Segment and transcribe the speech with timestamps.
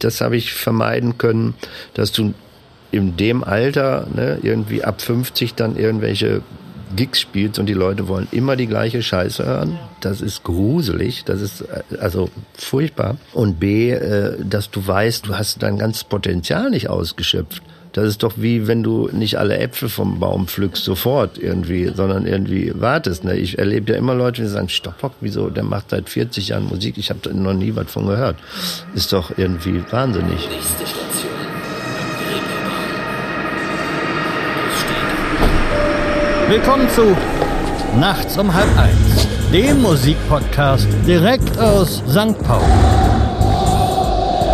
[0.00, 1.54] Das habe ich vermeiden können,
[1.94, 2.34] dass du
[2.90, 6.42] in dem Alter, ne, irgendwie ab 50 dann irgendwelche
[6.96, 9.78] Gigs spielst und die Leute wollen immer die gleiche Scheiße hören.
[10.00, 13.16] Das ist gruselig, das ist äh, also furchtbar.
[13.32, 17.62] Und B, äh, dass du weißt, du hast dein ganzes Potenzial nicht ausgeschöpft.
[17.92, 22.24] Das ist doch wie wenn du nicht alle Äpfel vom Baum pflückst sofort irgendwie, sondern
[22.24, 23.24] irgendwie wartest.
[23.24, 23.36] Ne?
[23.36, 26.98] Ich erlebe ja immer Leute, die sagen, Stopp, wieso, der macht seit 40 Jahren Musik,
[26.98, 28.36] ich habe noch nie was von gehört.
[28.94, 30.48] Ist doch irgendwie wahnsinnig.
[30.48, 31.30] Nächste Station.
[36.48, 37.16] Willkommen zu
[37.98, 42.38] Nachts um halb eins, dem Musikpodcast direkt aus St.
[42.44, 43.19] Paul.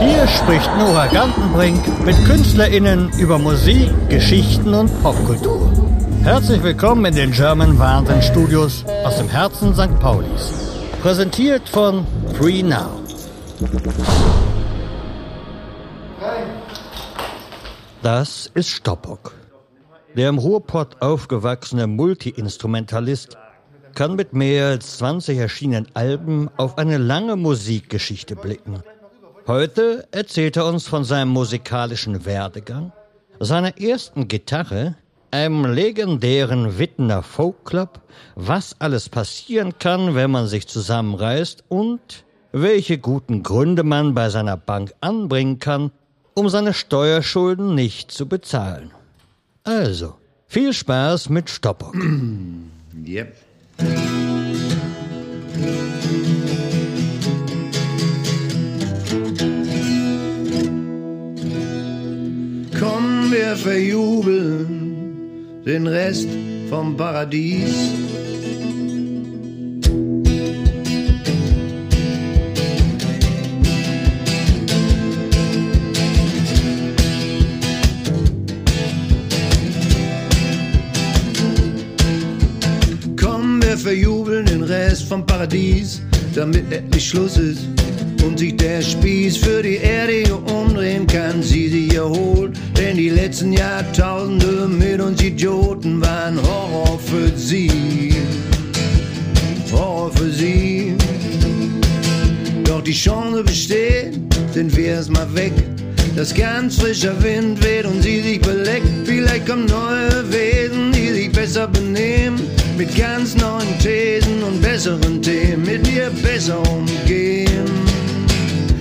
[0.00, 5.72] Hier spricht Nora Gantenbrink mit KünstlerInnen über Musik, Geschichten und Popkultur.
[6.22, 9.98] Herzlich willkommen in den German Wahnsinn Studios aus dem Herzen St.
[9.98, 10.52] Paulis.
[11.00, 12.06] Präsentiert von
[12.38, 13.00] Free Now.
[18.02, 19.32] Das ist Stoppock.
[20.14, 23.38] Der im Ruhrpott aufgewachsene Multiinstrumentalist
[23.94, 28.82] kann mit mehr als 20 erschienenen Alben auf eine lange Musikgeschichte blicken–
[29.46, 32.90] Heute erzählt er uns von seinem musikalischen Werdegang,
[33.38, 34.96] seiner ersten Gitarre,
[35.30, 38.00] einem legendären Wittener Folkclub,
[38.34, 44.56] was alles passieren kann, wenn man sich zusammenreißt und welche guten Gründe man bei seiner
[44.56, 45.92] Bank anbringen kann,
[46.34, 48.90] um seine Steuerschulden nicht zu bezahlen.
[49.62, 50.14] Also,
[50.48, 51.94] viel Spaß mit Stoppock.
[53.06, 53.36] Yep.
[63.46, 66.28] Wir verjubeln den Rest
[66.68, 67.92] vom Paradies.
[83.16, 86.02] Komm, wir verjubeln den Rest vom Paradies,
[86.34, 87.68] damit endlich Schluss ist
[88.26, 92.56] und sich der Spieß für die Erde umdrehen kann, sie sich erholt.
[92.76, 98.14] Denn die letzten Jahrtausende mit uns Idioten waren Horror für sie.
[99.70, 100.94] Horror für sie.
[102.64, 104.18] Doch die Chance besteht,
[104.52, 105.52] sind wir erstmal weg.
[106.16, 108.88] Dass ganz frischer Wind weht und sie sich beleckt.
[109.04, 112.40] Vielleicht kommen neue Wesen, die sich besser benehmen.
[112.76, 115.64] Mit ganz neuen Thesen und besseren Themen.
[115.64, 117.95] Mit mir besser umgehen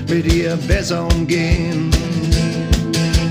[0.10, 1.90] mit ihr besser umgehen.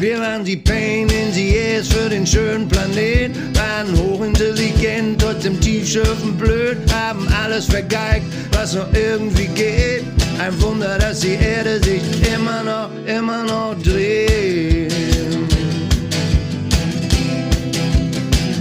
[0.01, 6.37] Wir waren die Pain in the Years für den schönen Planet, waren hochintelligent, trotzdem tiefschürfen
[6.37, 10.05] blöd, haben alles vergeigt, was noch irgendwie geht.
[10.39, 12.03] Ein Wunder, dass die Erde sich
[12.34, 14.93] immer noch, immer noch dreht.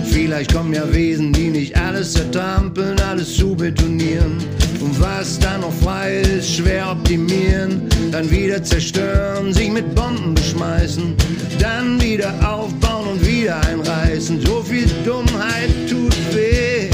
[0.06, 4.38] Vielleicht kommen ja Wesen, die nicht alles zertrampeln, alles zu betonieren.
[4.84, 11.16] Und was da noch frei ist, schwer optimieren, dann wieder zerstören, sich mit Bomben beschmeißen,
[11.58, 14.46] dann wieder aufbauen und wieder einreißen.
[14.46, 16.90] So viel Dummheit tut weh,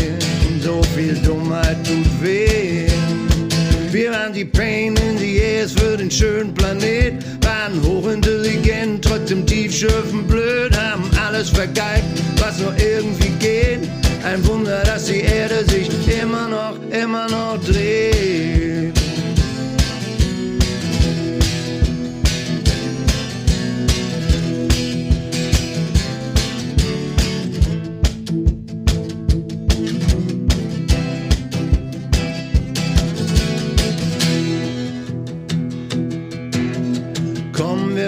[0.61, 2.85] so viel Dummheit tut weh.
[3.91, 10.27] Wir waren die Pain in the Years für den schönen Planet, waren hochintelligent, trotzdem tiefschürfen
[10.27, 12.05] blöd, haben alles vergeigt,
[12.37, 13.89] was nur irgendwie geht.
[14.23, 15.89] Ein Wunder, dass die Erde sich
[16.21, 18.58] immer noch, immer noch dreht.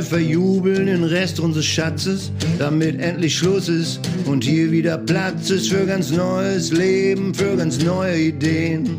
[0.02, 5.86] Verjubeln den Rest unseres Schatzes, damit endlich Schluss ist und hier wieder Platz ist für
[5.86, 8.98] ganz neues Leben, für ganz neue Ideen,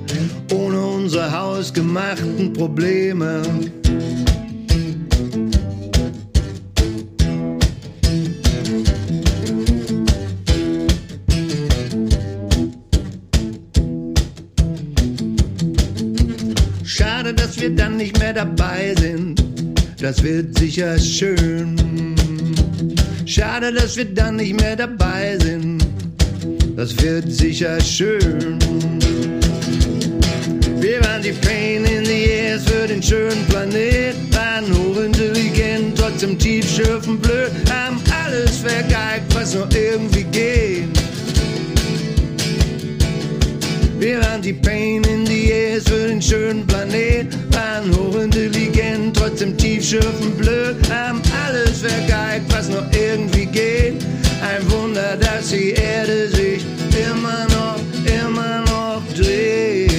[0.53, 3.43] ohne unsere hausgemachten Probleme.
[16.85, 19.02] Schade, dass wir dann nicht mehr dabei sind
[20.03, 21.77] das wird sicher schön.
[23.25, 25.87] Schade, dass wir dann nicht mehr dabei sind,
[26.77, 28.59] das wird sicher schön.
[30.81, 37.21] Wir waren die Pain in the Years für den schönen Planet, waren hochintelligent, trotzdem tiefschürfen
[37.21, 40.89] blöd, haben alles vergeigt, was nur irgendwie geht.
[44.01, 48.72] Wir waren die Pain in the Years für den schönen Planet, waren hochintelligent,
[49.23, 54.05] trotzdem tiefschürfen blöd, haben alles vergeigt, was noch irgendwie geht.
[54.43, 56.65] Ein Wunder, dass die Erde sich
[57.09, 59.93] immer noch, immer noch dreht.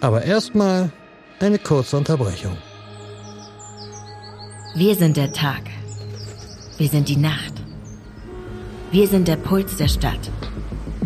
[0.00, 0.92] Aber erstmal
[1.40, 2.58] eine kurze Unterbrechung.
[4.74, 5.62] Wir sind der Tag.
[6.76, 7.63] Wir sind die Nacht.
[8.94, 10.30] Wir sind der Puls der Stadt.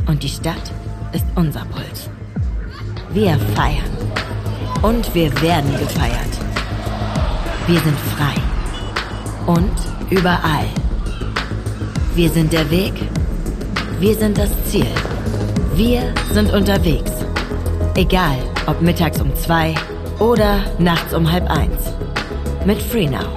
[0.06, 0.70] Und die Stadt
[1.14, 2.11] ist unser Puls.
[3.14, 3.96] Wir feiern.
[4.82, 6.35] Und wir werden gefeiert.
[7.67, 8.35] Wir sind frei.
[9.46, 9.73] Und
[10.11, 10.67] überall.
[12.14, 12.93] Wir sind der Weg.
[13.99, 14.93] Wir sind das Ziel.
[15.75, 17.12] Wir sind unterwegs.
[17.94, 18.37] Egal,
[18.67, 19.75] ob mittags um zwei
[20.19, 21.94] oder nachts um halb eins.
[22.67, 23.29] Mit FreeNow,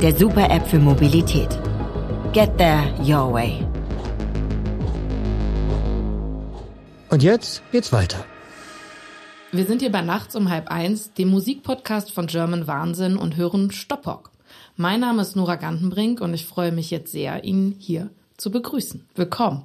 [0.00, 1.50] der Super-App für Mobilität.
[2.32, 3.61] Get there your way.
[7.12, 8.24] Und jetzt geht's weiter.
[9.50, 13.70] Wir sind hier bei Nachts um halb eins, dem Musikpodcast von German Wahnsinn und hören
[13.70, 14.30] Stoppock.
[14.76, 19.04] Mein Name ist Nora Gantenbrink und ich freue mich jetzt sehr, ihn hier zu begrüßen.
[19.14, 19.64] Willkommen.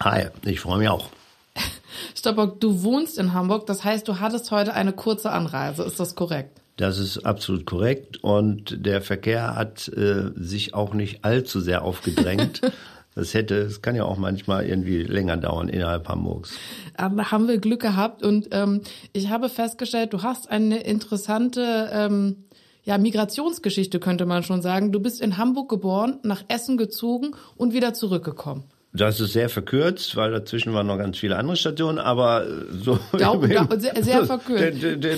[0.00, 1.08] Hi, ich freue mich auch.
[2.14, 5.84] Stoppock, du wohnst in Hamburg, das heißt, du hattest heute eine kurze Anreise.
[5.84, 6.60] Ist das korrekt?
[6.76, 12.60] Das ist absolut korrekt und der Verkehr hat äh, sich auch nicht allzu sehr aufgedrängt.
[13.14, 16.56] Das hätte, es kann ja auch manchmal irgendwie länger dauern innerhalb Hamburgs.
[16.96, 18.80] Aber haben wir Glück gehabt und ähm,
[19.12, 22.44] ich habe festgestellt, du hast eine interessante ähm,
[22.82, 24.92] ja, Migrationsgeschichte, könnte man schon sagen.
[24.92, 28.64] Du bist in Hamburg geboren, nach Essen gezogen und wieder zurückgekommen.
[28.92, 33.34] Das ist sehr verkürzt, weil dazwischen waren noch ganz viele andere Stationen, aber so Ja,
[33.46, 34.82] ja, sehr, sehr verkürzt.
[34.82, 35.16] Der, der, der,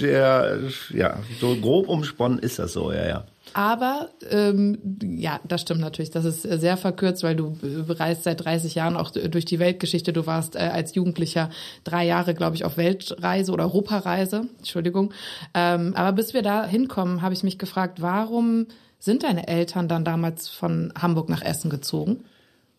[0.00, 0.58] der,
[0.90, 3.24] ja, so grob umsponnen ist das so, ja, ja.
[3.52, 6.10] Aber ähm, ja, das stimmt natürlich.
[6.10, 10.12] Das ist sehr verkürzt, weil du reist seit 30 Jahren auch durch die Weltgeschichte.
[10.12, 11.50] Du warst äh, als Jugendlicher
[11.84, 14.48] drei Jahre, glaube ich, auf Weltreise oder Europareise.
[14.58, 15.12] Entschuldigung.
[15.54, 18.66] Ähm, aber bis wir da hinkommen, habe ich mich gefragt, warum
[18.98, 22.24] sind deine Eltern dann damals von Hamburg nach Essen gezogen?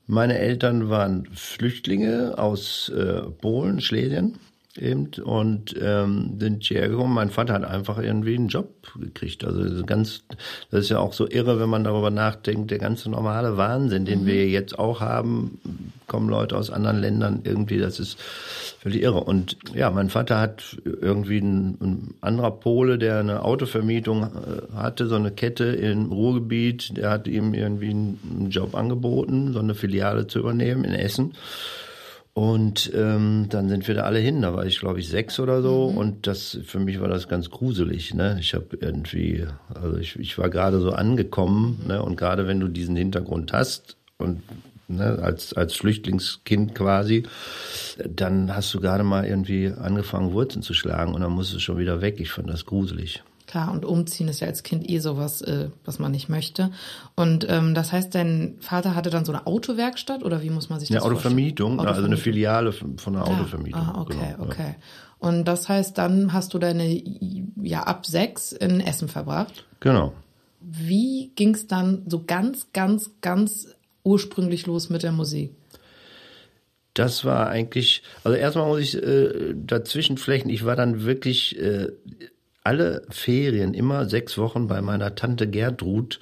[0.08, 4.38] Meine Eltern waren Flüchtlinge aus äh, Polen, Schlesien
[4.78, 7.14] eben und ähm, sind hierher gekommen.
[7.14, 9.44] Mein Vater hat einfach irgendwie einen Job gekriegt.
[9.44, 10.24] Also ganz,
[10.70, 12.72] das ist ja auch so irre, wenn man darüber nachdenkt.
[12.72, 14.26] Der ganze normale Wahnsinn, den mhm.
[14.28, 17.80] wir jetzt auch haben, kommen Leute aus anderen Ländern irgendwie.
[17.80, 18.18] Das ist
[18.80, 19.24] völlig irre.
[19.24, 25.08] Und ja, mein Vater hat irgendwie ein, ein anderer Pole, der eine Autovermietung äh, hatte,
[25.08, 26.98] so eine Kette im Ruhrgebiet.
[26.98, 31.34] Der hat ihm irgendwie einen Job angeboten, so eine Filiale zu übernehmen in Essen.
[32.34, 34.42] Und ähm, dann sind wir da alle hin.
[34.42, 35.92] Da war ich, glaube ich, sechs oder so.
[35.92, 35.98] Mhm.
[35.98, 38.14] Und das für mich war das ganz gruselig.
[38.14, 38.38] Ne?
[38.40, 41.84] Ich habe irgendwie, also ich, ich war gerade so angekommen.
[41.88, 42.02] Ne?
[42.02, 44.44] Und gerade wenn du diesen Hintergrund hast und
[44.88, 47.24] ne, als als Flüchtlingskind quasi,
[48.08, 51.78] dann hast du gerade mal irgendwie angefangen Wurzeln zu schlagen und dann musst du schon
[51.78, 52.20] wieder weg.
[52.20, 53.24] Ich fand das gruselig.
[53.52, 56.72] Klar, und umziehen ist ja als Kind eh sowas, äh, was man nicht möchte.
[57.18, 60.80] Und ähm, das heißt, dein Vater hatte dann so eine Autowerkstatt oder wie muss man
[60.80, 63.28] sich das eine Autovermietung, Autovermietung, also eine Filiale von einer.
[63.28, 63.82] Autovermietung.
[63.82, 64.76] Ah, okay, genau, okay.
[64.80, 65.28] Ja.
[65.28, 67.04] Und das heißt, dann hast du deine
[67.62, 69.66] ja ab sechs in Essen verbracht.
[69.82, 70.14] Genau.
[70.62, 73.68] Wie ging es dann so ganz, ganz, ganz
[74.04, 75.52] ursprünglich los mit der Musik?
[76.94, 80.50] Das war eigentlich, also erstmal muss ich äh, dazwischen flächen.
[80.50, 81.88] Ich war dann wirklich äh,
[82.64, 86.20] alle Ferien immer sechs Wochen bei meiner Tante Gertrud,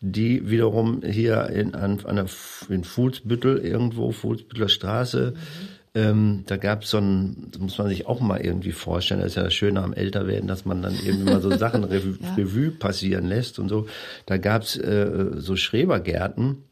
[0.00, 2.26] die wiederum hier in, an, an der,
[2.68, 6.00] in Fuhlsbüttel irgendwo, Fuhlsbüttler Straße, mhm.
[6.00, 9.32] ähm, da gab es so ein, das muss man sich auch mal irgendwie vorstellen, das
[9.32, 12.34] ist ja das Schöne am Älterwerden, dass man dann irgendwie mal so Sachen Revue, ja.
[12.34, 13.86] Revue passieren lässt und so.
[14.26, 16.64] Da gab es äh, so Schrebergärten,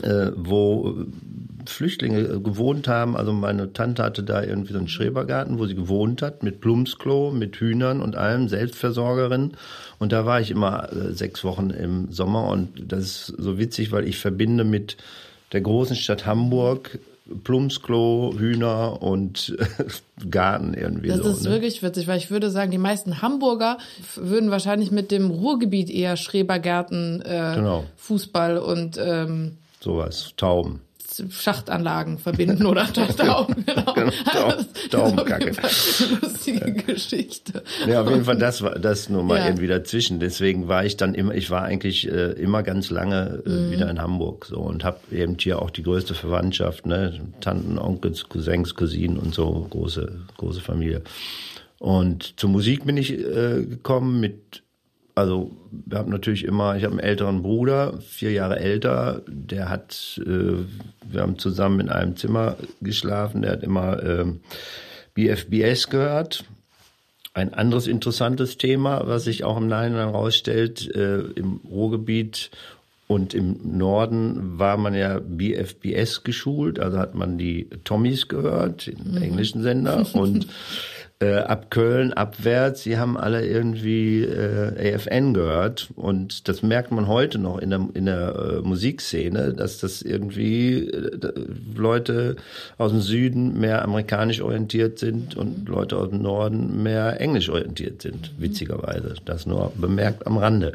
[0.00, 1.04] wo
[1.66, 3.16] Flüchtlinge gewohnt haben.
[3.16, 7.30] Also meine Tante hatte da irgendwie so einen Schrebergarten, wo sie gewohnt hat, mit Plumpsklo,
[7.30, 9.52] mit Hühnern und allem, Selbstversorgerin.
[9.98, 13.92] Und da war ich immer äh, sechs Wochen im Sommer und das ist so witzig,
[13.92, 14.96] weil ich verbinde mit
[15.52, 16.98] der großen Stadt Hamburg
[17.44, 19.56] Plumpsklo, Hühner und
[20.30, 21.08] Garten irgendwie.
[21.08, 21.50] Das so, ist ne?
[21.50, 23.78] wirklich witzig, weil ich würde sagen, die meisten Hamburger
[24.16, 27.84] würden wahrscheinlich mit dem Ruhrgebiet eher Schrebergärten, äh, genau.
[27.96, 30.80] Fußball und ähm, sowas, Tauben.
[31.28, 33.92] Schachtanlagen verbinden oder Tauben, genau.
[33.94, 34.10] genau
[34.90, 35.52] Taubenkacke.
[36.22, 36.72] lustige.
[36.72, 37.62] Geschichte.
[37.86, 39.46] Ja, auf jeden Fall, das war das nur mal ja.
[39.46, 40.20] irgendwie dazwischen.
[40.20, 43.70] Deswegen war ich dann immer, ich war eigentlich äh, immer ganz lange äh, mhm.
[43.72, 48.28] wieder in Hamburg so und habe eben hier auch die größte Verwandtschaft, ne, Tanten, Onkels,
[48.28, 51.02] Cousins, Cousinen und so große große Familie.
[51.78, 54.62] Und zur Musik bin ich äh, gekommen mit
[55.14, 60.20] also wir haben natürlich immer, ich habe einen älteren Bruder, vier Jahre älter, der hat,
[60.24, 60.64] äh,
[61.10, 64.24] wir haben zusammen in einem Zimmer geschlafen, der hat immer äh,
[65.14, 66.44] BFBS gehört.
[67.34, 72.50] Ein anderes interessantes Thema, was sich auch im Nachhinein herausstellt, äh, im Ruhrgebiet
[73.06, 79.12] und im Norden war man ja BFBS geschult, also hat man die Tommys gehört, im
[79.12, 79.22] mhm.
[79.22, 80.46] englischen Sender und
[81.22, 87.06] äh, ab Köln abwärts, sie haben alle irgendwie äh, AFN gehört und das merkt man
[87.06, 91.32] heute noch in der, in der äh, Musikszene, dass das irgendwie äh,
[91.76, 92.36] Leute
[92.76, 98.02] aus dem Süden mehr amerikanisch orientiert sind und Leute aus dem Norden mehr englisch orientiert
[98.02, 99.14] sind, witzigerweise.
[99.24, 100.72] Das nur bemerkt am Rande.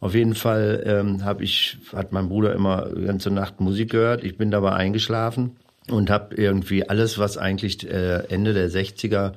[0.00, 4.24] Auf jeden Fall ähm, habe ich, hat mein Bruder immer die ganze Nacht Musik gehört.
[4.24, 5.56] Ich bin dabei eingeschlafen
[5.88, 9.34] und habe irgendwie alles, was eigentlich äh, Ende der 60er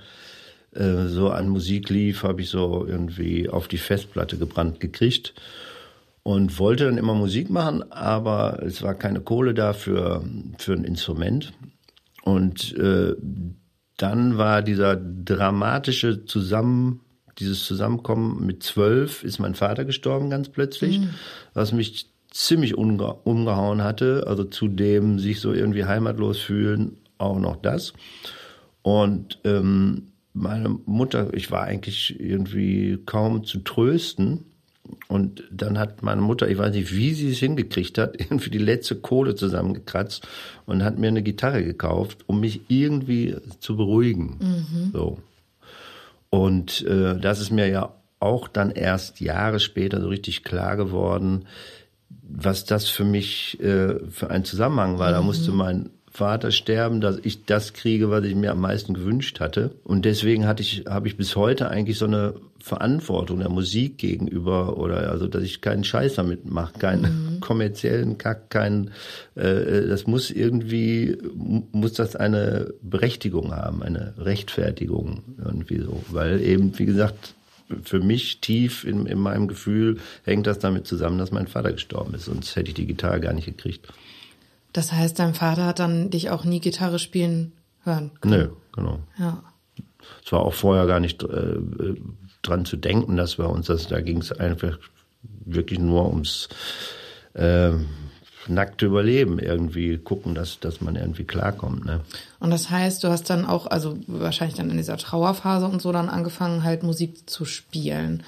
[0.76, 5.34] äh, so an Musik lief, habe ich so irgendwie auf die Festplatte gebrannt gekriegt
[6.24, 10.24] und wollte dann immer Musik machen, aber es war keine Kohle da für,
[10.58, 11.54] für ein Instrument.
[12.24, 13.14] Und äh,
[13.98, 17.02] dann war dieser dramatische Zusammen,
[17.40, 21.10] dieses Zusammenkommen mit zwölf, ist mein Vater gestorben ganz plötzlich, mhm.
[21.54, 24.24] was mich ziemlich umge umgehauen hatte.
[24.26, 27.94] Also zudem sich so irgendwie heimatlos fühlen, auch noch das.
[28.82, 34.46] Und ähm, meine Mutter, ich war eigentlich irgendwie kaum zu trösten.
[35.08, 38.58] Und dann hat meine Mutter, ich weiß nicht, wie sie es hingekriegt hat, irgendwie die
[38.58, 40.28] letzte Kohle zusammengekratzt
[40.66, 44.38] und hat mir eine Gitarre gekauft, um mich irgendwie zu beruhigen.
[44.40, 44.92] Mhm.
[44.92, 45.20] So.
[46.30, 51.46] Und äh, das ist mir ja auch dann erst Jahre später so richtig klar geworden,
[52.22, 55.10] was das für mich äh, für ein Zusammenhang war.
[55.10, 55.14] Mhm.
[55.14, 59.40] Da musste mein Vater sterben, dass ich das kriege, was ich mir am meisten gewünscht
[59.40, 59.72] hatte.
[59.84, 64.78] Und deswegen hatte ich, habe ich bis heute eigentlich so eine Verantwortung der Musik gegenüber
[64.78, 67.40] oder also, dass ich keinen Scheiß damit mache, keinen mhm.
[67.40, 68.92] kommerziellen Kack, keinen,
[69.34, 71.18] äh, das muss irgendwie,
[71.72, 77.34] muss das eine Berechtigung haben, eine Rechtfertigung irgendwie so, weil eben, wie gesagt,
[77.82, 82.14] für mich tief in, in meinem Gefühl hängt das damit zusammen, dass mein Vater gestorben
[82.14, 83.88] ist, sonst hätte ich die Gitarre gar nicht gekriegt.
[84.74, 87.54] Das heißt, dein Vater hat dann dich auch nie Gitarre spielen
[87.84, 88.34] hören können?
[88.34, 89.00] Nö, genau.
[89.18, 89.44] Ja.
[90.26, 91.60] Es war auch vorher gar nicht äh,
[92.42, 94.78] dran zu denken, dass wir uns das, da ging es einfach
[95.46, 96.50] wirklich nur ums
[97.34, 97.72] äh,
[98.48, 101.86] nackte Überleben irgendwie gucken, dass, dass man irgendwie klarkommt.
[101.86, 102.02] Ne?
[102.40, 105.92] Und das heißt, du hast dann auch, also wahrscheinlich dann in dieser Trauerphase und so
[105.92, 108.24] dann angefangen, halt Musik zu spielen.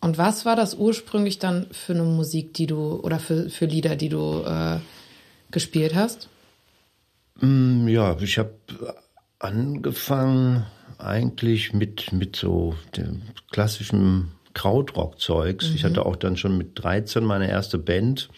[0.00, 3.96] Und was war das ursprünglich dann für eine Musik, die du, oder für, für Lieder,
[3.96, 4.78] die du äh,
[5.50, 6.28] gespielt hast?
[7.40, 8.54] Mm, ja, ich habe
[9.38, 10.66] angefangen
[10.98, 15.70] eigentlich mit, mit so dem klassischen Krautrock-Zeugs.
[15.70, 15.74] Mhm.
[15.74, 18.28] Ich hatte auch dann schon mit 13 meine erste Band,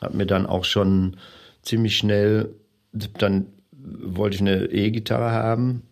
[0.00, 1.16] habe mir dann auch schon
[1.62, 2.50] ziemlich schnell,
[2.92, 5.82] dann wollte ich eine E-Gitarre haben,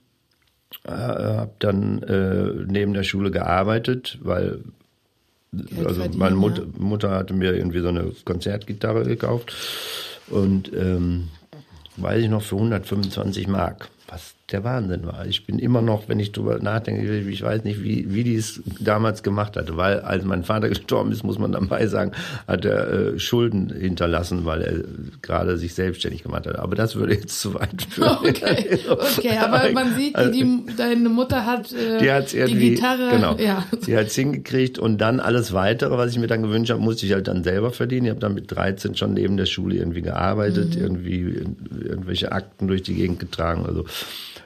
[0.84, 4.60] äh, habe dann äh, neben der Schule gearbeitet, weil
[5.84, 9.52] also meine Mutter, Mutter hatte mir irgendwie so eine Konzertgitarre gekauft
[10.28, 11.28] und ähm,
[11.96, 13.88] weiß ich noch für 125 Mark.
[14.08, 15.24] Was der Wahnsinn war.
[15.26, 18.62] Ich bin immer noch, wenn ich drüber nachdenke, ich weiß nicht, wie, wie die es
[18.78, 22.12] damals gemacht hatte, weil als mein Vater gestorben ist, muss man dabei sagen,
[22.46, 24.74] hat er äh, Schulden hinterlassen, weil er
[25.22, 26.58] gerade sich selbstständig gemacht hat.
[26.58, 28.18] Aber das würde jetzt zu weit führen.
[28.20, 33.10] Okay, okay aber man sieht, die, die, deine Mutter hat äh, die, hat's die Gitarre.
[33.12, 33.64] Genau, ja.
[33.86, 37.06] die hat es hingekriegt und dann alles Weitere, was ich mir dann gewünscht habe, musste
[37.06, 38.06] ich halt dann selber verdienen.
[38.06, 40.82] Ich habe dann mit 13 schon neben der Schule irgendwie gearbeitet, mhm.
[40.82, 41.20] irgendwie
[41.82, 43.64] irgendwelche Akten durch die Gegend getragen.
[43.64, 43.86] Also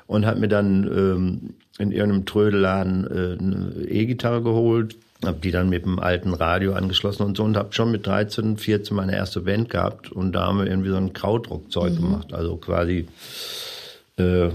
[0.09, 5.69] und habe mir dann ähm, in irgendeinem Trödelladen äh, eine E-Gitarre geholt, habe die dann
[5.69, 9.43] mit dem alten Radio angeschlossen und so und habe schon mit 13, 14 meine erste
[9.43, 11.97] Band gehabt und da haben wir irgendwie so ein Krautrockzeug mhm.
[11.97, 13.07] gemacht, also quasi
[14.17, 14.49] äh,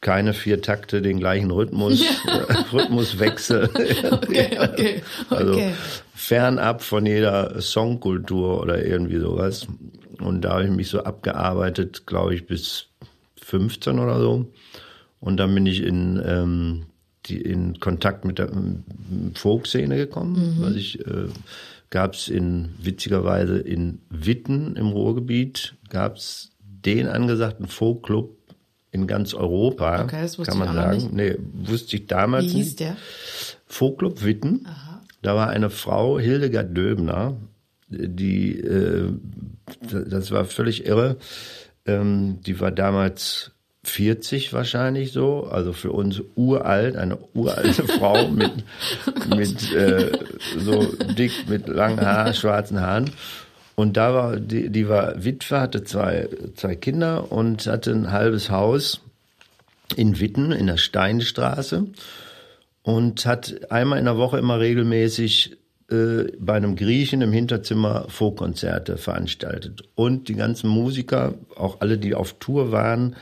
[0.00, 2.04] keine vier Takte, den gleichen Rhythmus.
[2.72, 3.70] Rhythmuswechsel.
[4.10, 5.72] okay, okay, also okay.
[6.14, 9.66] fernab von jeder Songkultur oder irgendwie sowas.
[10.20, 12.88] Und da habe ich mich so abgearbeitet, glaube ich, bis
[13.42, 14.46] 15 oder so.
[15.24, 16.82] Und dann bin ich in, ähm,
[17.24, 18.84] die, in Kontakt mit der ähm,
[19.34, 20.62] Folk-Szene gekommen, mhm.
[20.62, 21.28] weil ich äh,
[21.88, 28.36] gab es in witzigerweise in Witten im Ruhrgebiet gab es den angesagten Folk-Club
[28.90, 30.96] in ganz Europa, okay, das wusste kann man ich sagen.
[30.98, 31.12] Nicht.
[31.14, 31.36] Nee,
[31.70, 32.80] wusste ich damals Wie hieß nicht.
[32.80, 32.96] der?
[33.66, 34.66] Folklub Witten.
[34.66, 35.02] Aha.
[35.22, 37.34] Da war eine Frau, Hildegard Döbner,
[37.88, 39.10] die, äh,
[39.80, 41.16] das war völlig irre.
[41.86, 43.53] Ähm, die war damals
[43.88, 48.52] 40 wahrscheinlich so, also für uns uralt, eine uralte Frau mit,
[49.28, 50.12] mit äh,
[50.58, 53.10] so dick, mit langen Haaren, schwarzen Haaren.
[53.76, 58.50] Und da war, die, die war Witwe, hatte zwei, zwei Kinder und hatte ein halbes
[58.50, 59.00] Haus
[59.96, 61.86] in Witten, in der Steinstraße.
[62.82, 65.56] Und hat einmal in der Woche immer regelmäßig
[65.90, 69.82] äh, bei einem Griechen im Hinterzimmer Folkkonzerte veranstaltet.
[69.94, 73.16] Und die ganzen Musiker, auch alle, die auf Tour waren,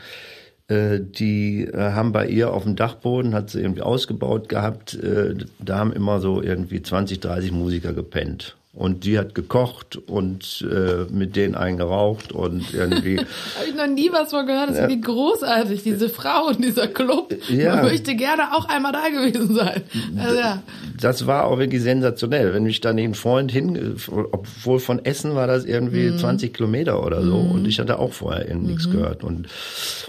[0.99, 5.77] die äh, haben bei ihr auf dem Dachboden, hat sie irgendwie ausgebaut gehabt, äh, da
[5.77, 8.55] haben immer so irgendwie 20, 30 Musiker gepennt.
[8.75, 13.17] Und die hat gekocht und äh, mit denen eingeraucht und irgendwie.
[13.57, 14.69] Habe ich noch nie was von gehört.
[14.69, 14.89] Das ist ja.
[14.89, 17.35] wie großartig, diese Frau und dieser Club.
[17.49, 17.75] Ja.
[17.75, 19.83] Man möchte gerne auch einmal da gewesen sein.
[20.17, 20.63] Also, ja.
[20.99, 22.51] Das war auch wirklich sensationell.
[22.55, 23.95] Wenn mich dann ein Freund hin,
[24.31, 26.17] obwohl von Essen war das irgendwie mhm.
[26.17, 27.43] 20 Kilometer oder so.
[27.43, 27.51] Mhm.
[27.51, 28.73] Und ich hatte auch vorher irgendwie mhm.
[28.73, 29.23] nichts gehört.
[29.23, 29.49] Und,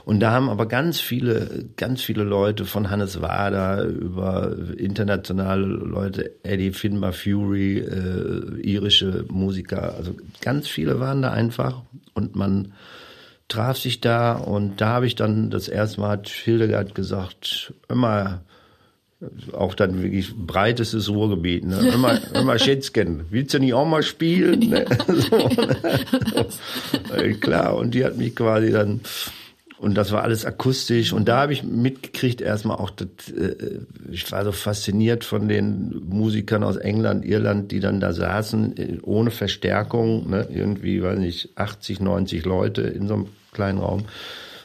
[0.07, 6.33] und da haben aber ganz viele, ganz viele Leute von Hannes Wader über internationale Leute,
[6.45, 11.83] Eddie Finbar Fury, äh, irische Musiker, also ganz viele waren da einfach
[12.15, 12.73] und man
[13.49, 18.41] traf sich da und da habe ich dann das erste Mal hat Hildegard gesagt, immer
[19.53, 21.65] auch dann wirklich breitestes Ruhrgebiet.
[21.65, 21.93] Ne?
[21.95, 24.61] Immer, immer Schätzchen, willst du nicht auch mal spielen?
[24.75, 24.85] Ne?
[25.07, 25.49] So,
[27.17, 27.35] ne?
[27.35, 29.01] Klar, und die hat mich quasi dann
[29.85, 31.13] und das war alles akustisch.
[31.13, 36.03] Und da habe ich mitgekriegt erstmal auch, das, äh, ich war so fasziniert von den
[36.09, 40.49] Musikern aus England, Irland, die dann da saßen, äh, ohne Verstärkung, ne?
[40.51, 44.07] irgendwie, weiß nicht, 80, 90 Leute in so einem kleinen Raum.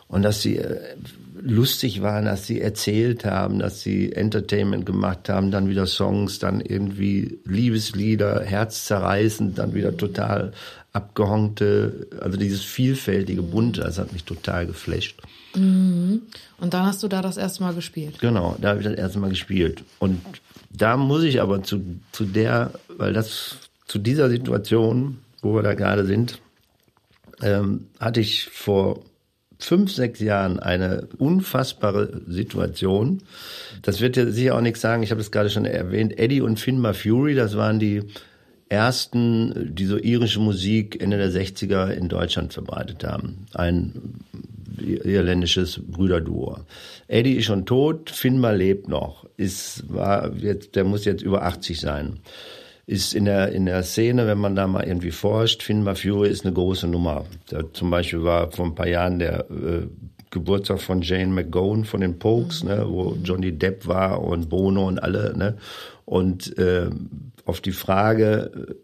[0.07, 0.77] Und dass sie äh,
[1.41, 6.61] lustig waren, dass sie erzählt haben, dass sie Entertainment gemacht haben, dann wieder Songs, dann
[6.61, 10.53] irgendwie Liebeslieder, herzzerreißend, dann wieder total
[10.91, 15.21] abgehonkte, also dieses vielfältige, bunte, das hat mich total geflasht.
[15.55, 16.23] Mhm.
[16.59, 18.19] Und dann hast du da das erste Mal gespielt?
[18.19, 19.83] Genau, da habe ich das erste Mal gespielt.
[19.99, 20.21] Und
[20.71, 21.81] da muss ich aber zu,
[22.11, 26.39] zu der, weil das zu dieser Situation, wo wir da gerade sind,
[27.41, 29.03] ähm, hatte ich vor
[29.59, 33.21] fünf, sechs Jahren eine unfassbare Situation.
[33.81, 35.03] Das wird ja sicher auch nichts sagen.
[35.03, 36.17] Ich habe es gerade schon erwähnt.
[36.17, 38.03] Eddie und Finma Fury, das waren die
[38.69, 43.47] ersten, die so irische Musik Ende der 60er in Deutschland verbreitet haben.
[43.53, 44.21] Ein
[44.79, 46.59] irländisches Brüderduo.
[47.07, 49.25] Eddie ist schon tot, Finma lebt noch.
[49.37, 52.19] Ist, war jetzt, der muss jetzt über 80 sein.
[52.85, 56.45] Ist in der, in der Szene, wenn man da mal irgendwie forscht, Finma Fury ist
[56.45, 57.25] eine große Nummer.
[57.49, 59.87] Da zum Beispiel war vor ein paar Jahren der äh,
[60.31, 65.01] Geburtstag von Jane McGowan von den Pokes, ne, wo Johnny Depp war und Bono und
[65.01, 65.57] alle, ne.
[66.05, 66.89] Und äh,
[67.49, 68.75] auf die Frage,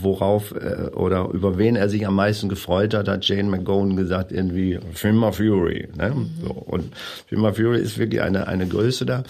[0.00, 4.30] worauf äh, oder über wen er sich am meisten gefreut hat, hat Jane McGowan gesagt,
[4.30, 5.88] irgendwie Film of Fury.
[5.96, 6.10] Ne?
[6.10, 6.30] Mhm.
[6.42, 6.94] So, und
[7.26, 9.24] Film of Fury ist wirklich eine, eine Größe da.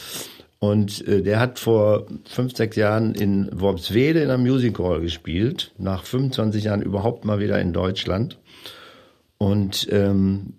[0.58, 5.72] Und äh, der hat vor fünf, sechs Jahren in Worpswede in einem Music Hall gespielt,
[5.78, 8.38] nach 25 Jahren überhaupt mal wieder in Deutschland.
[9.38, 10.54] Und ähm,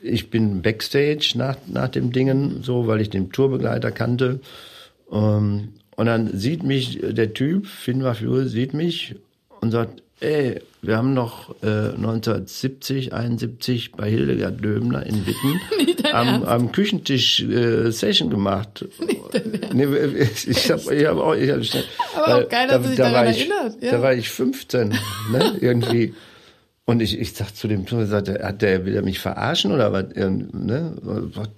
[0.00, 4.40] ich bin Backstage nach, nach dem Dingen, so, weil ich den Tourbegleiter kannte.
[5.10, 9.14] Ähm, und dann sieht mich der Typ, Finn Wafjur, sieht mich
[9.60, 16.42] und sagt, ey, wir haben noch äh, 1970, 71 bei Hildegard Döbner in Witten am,
[16.44, 18.84] am, Küchentisch äh, Session gemacht.
[19.74, 21.60] Nee, ich hab, ich hab auch, ich hab,
[22.14, 23.82] Aber auch geil, dass da, du dich da daran erinnert.
[23.82, 23.92] Ja.
[23.92, 24.98] Da war ich 15, ne,
[25.62, 26.12] irgendwie.
[26.84, 29.92] Und ich, ich sag zu dem Tour, sagte, hat der, will er mich verarschen oder
[29.92, 30.06] was?
[30.16, 30.96] Ne?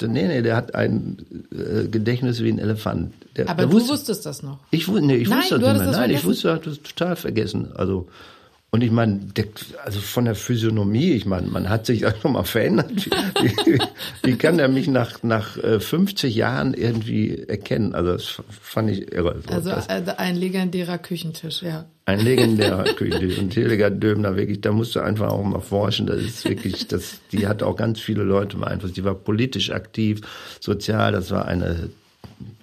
[0.03, 1.17] Nee, nee, der hat ein
[1.51, 3.15] äh, Gedächtnis wie ein Elefant.
[3.37, 4.59] Der, Aber der du wusste, wusstest das noch?
[4.71, 5.93] Ich, nee, ich Nein, wusste das nicht mehr.
[5.93, 7.73] Nein, ich wusste, das total vergessen.
[7.75, 8.07] Also,
[8.75, 9.21] und ich meine,
[9.85, 13.07] also von der Physiognomie, ich meine, man hat sich auch mal verändert.
[13.41, 13.79] Wie,
[14.25, 17.95] wie, kann der mich nach, nach 50 äh, Jahren irgendwie erkennen?
[17.95, 19.41] Also das fand ich irre.
[19.47, 21.85] Also das, äh, ein legendärer Küchentisch, ja.
[22.07, 23.39] Ein legendärer Küchentisch.
[23.39, 26.09] Und Hildegard Döbner, wirklich, da musst du einfach auch mal forschen.
[26.09, 28.97] Das ist wirklich, das, die hat auch ganz viele Leute beeinflusst.
[28.97, 30.21] Die war politisch aktiv,
[30.59, 31.91] sozial, das war eine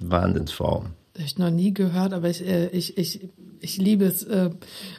[0.01, 0.87] Wahnsinnsfrau.
[1.25, 3.29] Ich noch nie gehört, aber ich, äh, ich, ich
[3.61, 4.49] ich liebe es äh,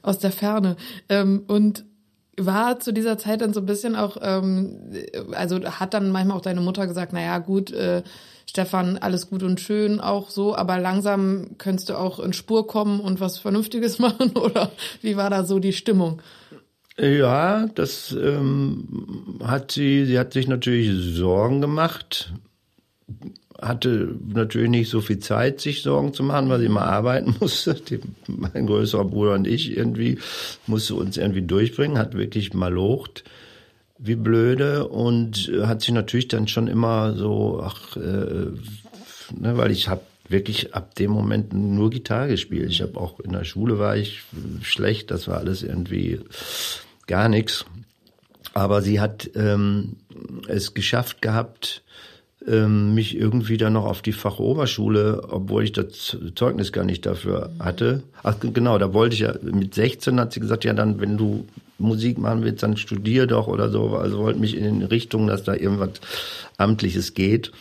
[0.02, 0.76] aus der Ferne.
[1.08, 1.84] Ähm, und
[2.38, 4.78] war zu dieser Zeit dann so ein bisschen auch, ähm,
[5.32, 8.02] also hat dann manchmal auch deine Mutter gesagt, naja, gut, äh,
[8.46, 13.00] Stefan, alles gut und schön auch so, aber langsam könntest du auch in Spur kommen
[13.00, 16.22] und was Vernünftiges machen oder wie war da so die Stimmung?
[16.98, 22.32] Ja, das ähm, hat sie, sie hat sich natürlich Sorgen gemacht
[23.62, 27.74] hatte natürlich nicht so viel Zeit, sich Sorgen zu machen, weil sie immer arbeiten musste.
[27.74, 30.18] Die, mein größerer Bruder und ich irgendwie
[30.66, 33.24] musste uns irgendwie durchbringen, hat wirklich malocht.
[34.04, 39.70] wie blöde und äh, hat sich natürlich dann schon immer so, ach, äh, ne, weil
[39.70, 42.70] ich habe wirklich ab dem Moment nur Gitarre gespielt.
[42.70, 44.22] Ich habe auch in der Schule war ich
[44.62, 46.20] schlecht, das war alles irgendwie
[47.06, 47.64] gar nichts.
[48.54, 49.96] Aber sie hat ähm,
[50.48, 51.82] es geschafft gehabt,
[52.46, 57.50] ähm, mich irgendwie dann noch auf die Fachoberschule, obwohl ich das Zeugnis gar nicht dafür
[57.58, 58.02] hatte.
[58.22, 61.46] Ach genau, da wollte ich ja, mit 16 hat sie gesagt, ja dann, wenn du
[61.78, 63.96] Musik machen willst, dann studier doch oder so.
[63.96, 66.00] Also wollte mich in Richtung, dass da irgendwas
[66.56, 67.52] Amtliches geht.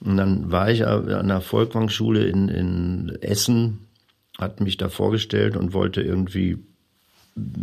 [0.00, 3.80] Und dann war ich an der Volkwang-Schule in, in Essen,
[4.38, 6.58] hat mich da vorgestellt und wollte irgendwie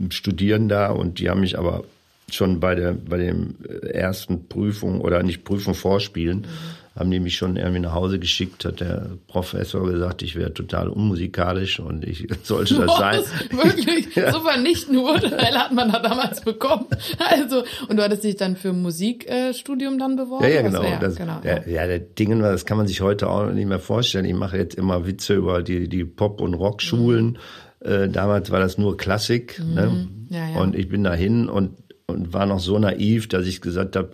[0.09, 1.83] studieren da und die haben mich aber
[2.31, 6.99] schon bei der bei dem ersten Prüfung oder nicht Prüfung vorspielen, mhm.
[6.99, 10.89] haben die mich schon irgendwie nach Hause geschickt, hat der Professor gesagt, ich wäre total
[10.89, 13.19] unmusikalisch und ich sollte das sein.
[13.51, 14.31] Wirklich, ja.
[14.31, 16.87] so vernichtende Urteile hat man da damals bekommen.
[17.19, 20.43] Also, und du hattest dich dann für Musikstudium dann beworben?
[20.45, 20.83] Ja, ja, genau.
[20.83, 23.79] Ja, das, genau der, ja, der Dingen, das kann man sich heute auch nicht mehr
[23.79, 24.25] vorstellen.
[24.25, 27.25] Ich mache jetzt immer Witze über die, die Pop- und Rockschulen.
[27.25, 27.37] Mhm.
[27.81, 29.59] Äh, damals war das nur Klassik.
[29.59, 29.65] Ne?
[29.65, 29.75] Mhm.
[29.75, 30.07] Ne?
[30.29, 30.59] Ja, ja.
[30.59, 34.11] Und ich bin dahin und und war noch so naiv, dass ich gesagt habe,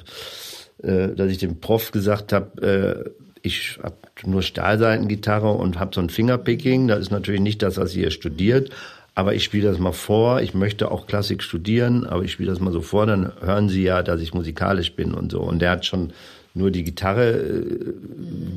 [0.84, 3.10] äh, dass ich dem Prof gesagt habe, äh,
[3.43, 6.88] ich habe nur Stahlseitengitarre und habe so ein Fingerpicking.
[6.88, 8.69] Das ist natürlich nicht das, was ihr studiert.
[9.13, 10.41] Aber ich spiele das mal vor.
[10.41, 13.06] Ich möchte auch Klassik studieren, aber ich spiele das mal so vor.
[13.06, 15.41] Dann hören Sie ja, dass ich musikalisch bin und so.
[15.41, 16.13] Und der hat schon
[16.54, 17.93] nur die Gitarre äh,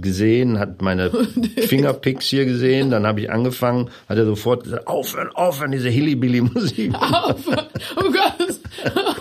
[0.00, 1.10] gesehen, hat meine
[1.68, 6.92] Fingerpicks hier gesehen, dann habe ich angefangen, hat er sofort gesagt, aufhören, aufhören, diese Hillybilly-Musik.
[7.00, 7.66] Aufhören,
[7.96, 8.60] oh Gott.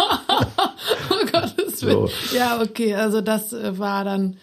[1.83, 2.09] So.
[2.35, 4.37] Ja, okay, also das äh, war dann...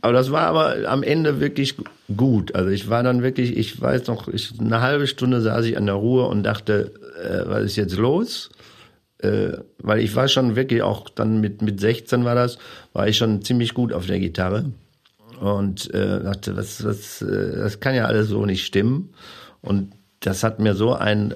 [0.00, 1.76] Aber das war aber am Ende wirklich
[2.14, 2.54] gut.
[2.54, 5.86] Also ich war dann wirklich, ich weiß noch, ich, eine halbe Stunde saß ich an
[5.86, 6.92] der Ruhe und dachte,
[7.22, 8.50] äh, was ist jetzt los?
[9.24, 12.58] äh, weil ich war schon wirklich auch dann mit, mit 16 war das,
[12.92, 14.72] war ich schon ziemlich gut auf der Gitarre
[15.40, 19.14] und äh, dachte, was, was, äh, das kann ja alles so nicht stimmen.
[19.62, 19.92] Und
[20.26, 21.34] das hat mir so einen äh,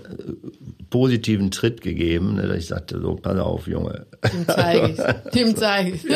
[0.90, 4.06] positiven Tritt gegeben, ne, dass ich sagte, so, pass auf, Junge.
[4.32, 4.96] Dem zeige ich.
[5.34, 6.04] Dem zeige ich.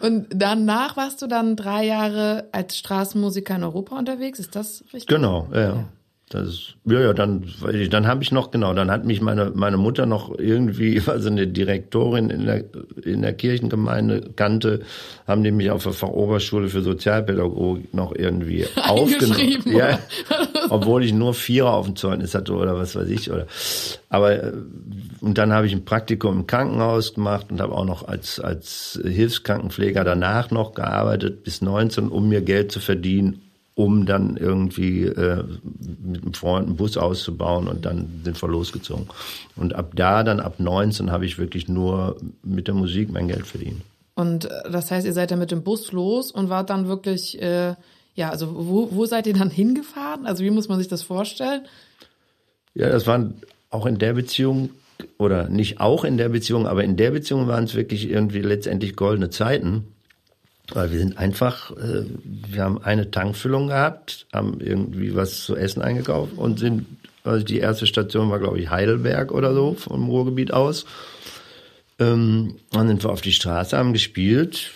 [0.00, 5.06] Und danach warst du dann drei Jahre als Straßenmusiker in Europa unterwegs, ist das richtig?
[5.06, 5.60] Genau, ja.
[5.60, 5.88] ja.
[6.28, 7.44] Das, ja, ja, dann,
[7.90, 11.46] dann habe ich noch, genau, dann hat mich meine, meine Mutter noch irgendwie, also eine
[11.46, 12.64] Direktorin in der,
[13.04, 14.80] in der Kirchengemeinde kannte,
[15.28, 19.62] haben die mich auf der Fachoberschule für Sozialpädagogik noch irgendwie aufgenommen.
[19.66, 20.00] Ja,
[20.70, 23.46] obwohl ich nur Vierer auf dem Zeugnis hatte oder was weiß ich, oder,
[24.08, 24.52] aber, äh,
[25.20, 28.98] und dann habe ich ein Praktikum im Krankenhaus gemacht und habe auch noch als, als
[29.02, 33.42] Hilfskrankenpfleger danach noch gearbeitet bis 19, um mir Geld zu verdienen,
[33.74, 35.44] um dann irgendwie äh,
[36.02, 39.06] mit einem Freund einen Bus auszubauen und dann sind wir losgezogen.
[39.54, 43.46] Und ab da, dann ab 19, habe ich wirklich nur mit der Musik mein Geld
[43.46, 43.82] verdient.
[44.14, 47.40] Und äh, das heißt, ihr seid dann mit dem Bus los und wart dann wirklich,
[47.40, 47.74] äh,
[48.16, 50.26] ja, also wo, wo seid ihr dann hingefahren?
[50.26, 51.62] Also wie muss man sich das vorstellen?
[52.74, 53.34] Ja, das waren
[53.70, 54.70] auch in der Beziehung
[55.18, 58.96] oder nicht auch in der Beziehung, aber in der Beziehung waren es wirklich irgendwie letztendlich
[58.96, 59.84] goldene Zeiten
[60.72, 65.82] weil wir sind einfach, äh, wir haben eine Tankfüllung gehabt, haben irgendwie was zu essen
[65.82, 66.86] eingekauft und sind,
[67.24, 70.86] also die erste Station war, glaube ich, Heidelberg oder so, vom Ruhrgebiet aus.
[71.98, 74.72] Ähm, dann sind wir auf die Straße, haben gespielt,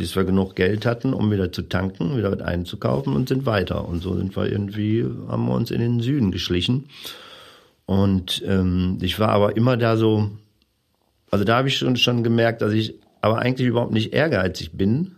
[0.00, 3.86] bis wir genug Geld hatten, um wieder zu tanken, wieder was einzukaufen und sind weiter.
[3.86, 6.86] Und so sind wir irgendwie, haben wir uns in den Süden geschlichen.
[7.84, 10.30] Und ähm, ich war aber immer da so,
[11.30, 15.16] also da habe ich schon, schon gemerkt, dass ich aber eigentlich überhaupt nicht ehrgeizig bin,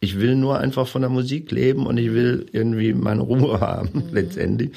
[0.00, 3.90] ich will nur einfach von der Musik leben und ich will irgendwie meine Ruhe haben,
[4.08, 4.12] mhm.
[4.12, 4.72] letztendlich.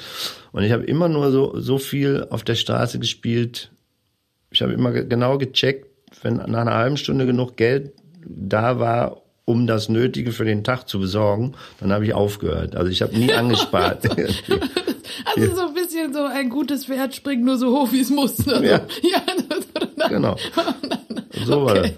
[0.52, 3.72] Und ich habe immer nur so, so viel auf der Straße gespielt.
[4.52, 5.88] Ich habe immer genau gecheckt,
[6.22, 10.88] wenn nach einer halben Stunde genug Geld da war, um das Nötige für den Tag
[10.88, 12.76] zu besorgen, dann habe ich aufgehört.
[12.76, 14.04] Also ich habe nie angespart.
[15.36, 18.44] also so ein bisschen so ein gutes Pferd springt nur so hoch, wie es muss.
[18.46, 18.62] Ne?
[18.64, 18.80] Ja.
[19.02, 20.08] ja.
[20.08, 20.36] genau.
[21.44, 21.92] So war das.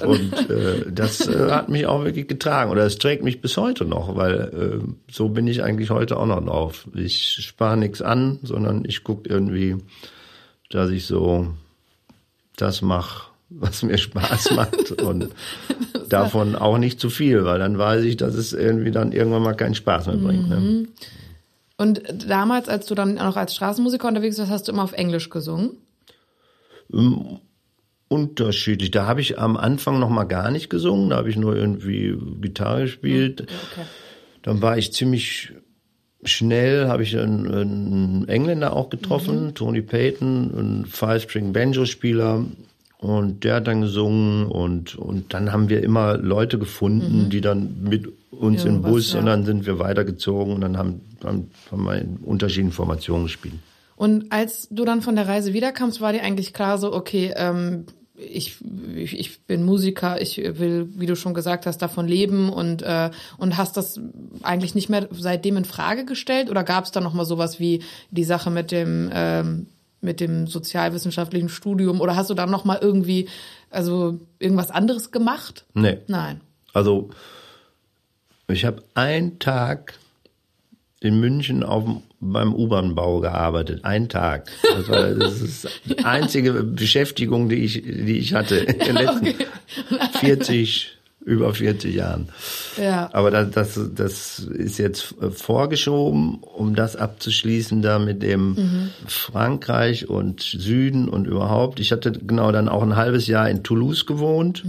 [0.00, 2.70] Und äh, das äh, hat mich auch wirklich getragen.
[2.70, 6.26] Oder es trägt mich bis heute noch, weil äh, so bin ich eigentlich heute auch
[6.26, 6.86] noch drauf.
[6.94, 9.76] Ich spare nichts an, sondern ich gucke irgendwie,
[10.70, 11.48] dass ich so
[12.56, 14.92] das mache, was mir Spaß macht.
[15.02, 15.28] Und
[16.08, 19.54] davon auch nicht zu viel, weil dann weiß ich, dass es irgendwie dann irgendwann mal
[19.54, 20.48] keinen Spaß mehr bringt.
[20.48, 20.56] Ne?
[20.56, 20.88] Mhm.
[21.76, 25.28] Und damals, als du dann noch als Straßenmusiker unterwegs warst, hast du immer auf Englisch
[25.28, 25.72] gesungen?
[26.92, 27.40] Ähm,
[28.08, 28.90] unterschiedlich.
[28.92, 32.16] Da habe ich am Anfang noch mal gar nicht gesungen, da habe ich nur irgendwie
[32.40, 33.42] Gitarre gespielt.
[33.42, 33.86] Okay.
[34.42, 35.52] Dann war ich ziemlich
[36.24, 39.54] schnell habe ich einen, einen Engländer auch getroffen, Mhm.
[39.54, 42.44] Tony Payton, ein Five-String-Banjo-Spieler.
[43.04, 47.82] Und der hat dann gesungen und, und dann haben wir immer Leute gefunden, die dann
[47.82, 48.76] mit uns im Mhm.
[48.76, 49.18] Irgendwas, Bus ja.
[49.18, 53.56] und dann sind wir weitergezogen und dann haben, haben, haben wir in unterschiedlichen Formationen gespielt.
[53.96, 57.84] Und als du dann von der Reise wiederkamst, war dir eigentlich klar so, okay, ähm,
[58.16, 58.56] ich,
[58.94, 63.10] ich, ich bin Musiker, ich will, wie du schon gesagt hast, davon leben und, äh,
[63.36, 64.00] und hast das
[64.42, 66.48] eigentlich nicht mehr seitdem in Frage gestellt?
[66.48, 69.66] Oder gab es da nochmal sowas wie die Sache mit dem, ähm,
[70.04, 72.00] mit dem sozialwissenschaftlichen Studium?
[72.00, 73.28] Oder hast du dann nochmal irgendwie,
[73.70, 75.64] also irgendwas anderes gemacht?
[75.74, 75.98] Nee.
[76.06, 76.40] Nein.
[76.72, 77.10] Also
[78.46, 79.94] ich habe einen Tag
[81.00, 81.84] in München auf
[82.20, 83.84] beim U-Bahn-Bau gearbeitet.
[83.84, 84.50] Einen Tag.
[84.62, 89.34] Das, war, das ist die einzige Beschäftigung, die ich, die ich hatte in den letzten
[90.20, 92.28] 40, über 40 Jahren.
[92.76, 93.08] Ja.
[93.12, 100.40] Aber das, das, das ist jetzt vorgeschoben, um das abzuschließen da mit dem Frankreich und
[100.42, 101.80] Süden und überhaupt.
[101.80, 104.64] Ich hatte genau dann auch ein halbes Jahr in Toulouse gewohnt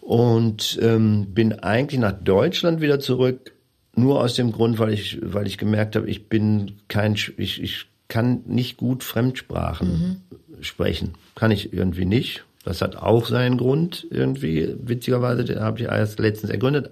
[0.00, 3.52] und ähm, bin eigentlich nach Deutschland wieder zurück,
[3.96, 7.86] nur aus dem Grund, weil ich, weil ich gemerkt habe, ich bin kein, ich, ich
[8.08, 10.22] kann nicht gut Fremdsprachen
[10.60, 11.14] sprechen.
[11.34, 12.44] Kann ich irgendwie nicht.
[12.64, 16.90] Das hat auch seinen Grund irgendwie, witzigerweise, den habe ich erst letztens ergründet.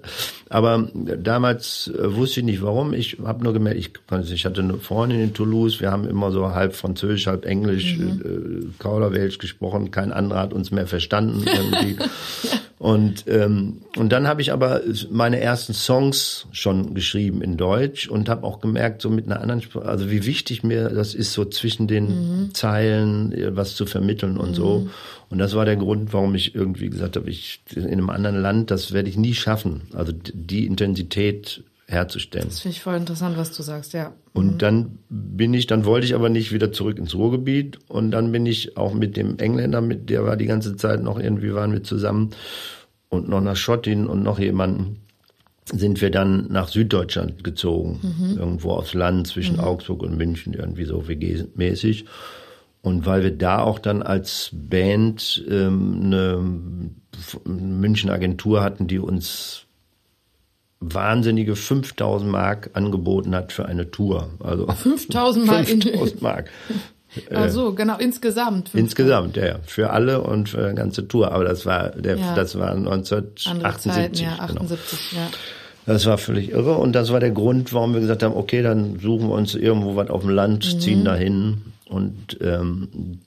[0.51, 2.93] Aber damals äh, wusste ich nicht warum.
[2.93, 3.91] Ich habe nur gemerkt, ich,
[4.31, 8.67] ich hatte eine Freundin in Toulouse, wir haben immer so halb Französisch, halb Englisch, äh,
[8.79, 9.91] Kauderwelsch gesprochen.
[9.91, 11.97] Kein anderer hat uns mehr verstanden irgendwie.
[12.83, 18.29] Und, ähm, und dann habe ich aber meine ersten Songs schon geschrieben in Deutsch und
[18.29, 21.45] habe auch gemerkt, so mit einer anderen Sprache, also wie wichtig mir das ist, so
[21.45, 24.89] zwischen den Zeilen äh, was zu vermitteln und so.
[25.31, 28.73] Und das war der Grund, warum ich irgendwie gesagt habe, ich in einem anderen Land,
[28.73, 29.83] das werde ich nie schaffen.
[29.93, 32.49] Also die Intensität herzustellen.
[32.49, 34.13] Das finde ich voll interessant, was du sagst, ja.
[34.33, 37.79] Und dann bin ich, dann wollte ich aber nicht wieder zurück ins Ruhrgebiet.
[37.89, 41.19] Und dann bin ich auch mit dem Engländer, mit der war die ganze Zeit noch
[41.19, 42.31] irgendwie waren wir zusammen
[43.09, 45.03] und noch nach Schottin und noch jemanden
[45.71, 48.01] sind wir dann nach Süddeutschland gezogen,
[48.37, 52.07] irgendwo aufs Land zwischen Augsburg und München, irgendwie so WG-mäßig.
[52.83, 56.41] Und weil wir da auch dann als Band ähm, eine
[57.45, 59.67] München Agentur hatten, die uns
[60.83, 64.31] wahnsinnige 5000 Mark angeboten hat für eine Tour.
[64.41, 66.51] Also 5000 Mal in- 5000 Mark.
[67.35, 68.71] Ach so, genau, insgesamt.
[68.75, 69.59] Insgesamt, ja, ja.
[69.67, 71.31] Für alle und für eine ganze Tour.
[71.33, 72.35] Aber das war, der, Ja.
[72.35, 73.93] das war Andere 1978.
[73.93, 74.61] Zeiten, ja, genau.
[74.63, 75.29] 78, ja.
[75.85, 78.99] Das war völlig irre und das war der Grund, warum wir gesagt haben, okay, dann
[78.99, 80.81] suchen wir uns irgendwo was auf dem Land, Mhm.
[80.81, 83.19] ziehen dahin und ähm,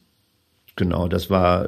[0.75, 1.67] genau, das war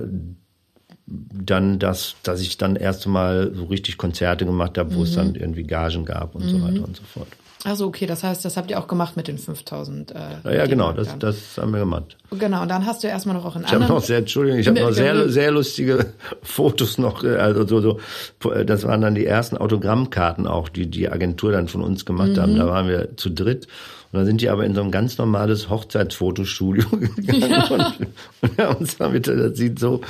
[1.08, 5.16] dann das, dass ich dann erst mal so richtig Konzerte gemacht habe, wo es Mhm.
[5.16, 7.28] dann irgendwie Gagen gab und so weiter und so fort.
[7.64, 10.12] Also okay, das heißt, das habt ihr auch gemacht mit den 5000.
[10.12, 11.20] Äh, Ja, ja genau, das, dann.
[11.20, 12.16] das haben wir gemacht.
[12.38, 14.68] Genau, und dann hast du erstmal noch auch in Ich habe noch sehr, Entschuldigung, ich
[14.68, 16.06] habe noch sehr, sehr lustige
[16.44, 18.00] Fotos noch, äh, also so,
[18.42, 22.06] so, äh, das waren dann die ersten Autogrammkarten auch, die die Agentur dann von uns
[22.06, 22.54] gemacht haben.
[22.54, 22.58] Mhm.
[22.58, 23.68] Da waren wir zu dritt.
[24.12, 26.86] Und dann sind die aber in so ein ganz normales Hochzeitsfotostudio
[27.18, 28.08] gegangen und,
[28.42, 30.02] und haben uns damit, das sieht so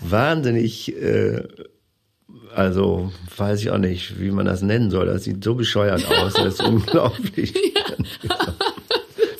[0.00, 1.42] wahnsinnig, äh,
[2.54, 5.06] also weiß ich auch nicht, wie man das nennen soll.
[5.06, 7.54] Das sieht so bescheuert aus, das ist unglaublich.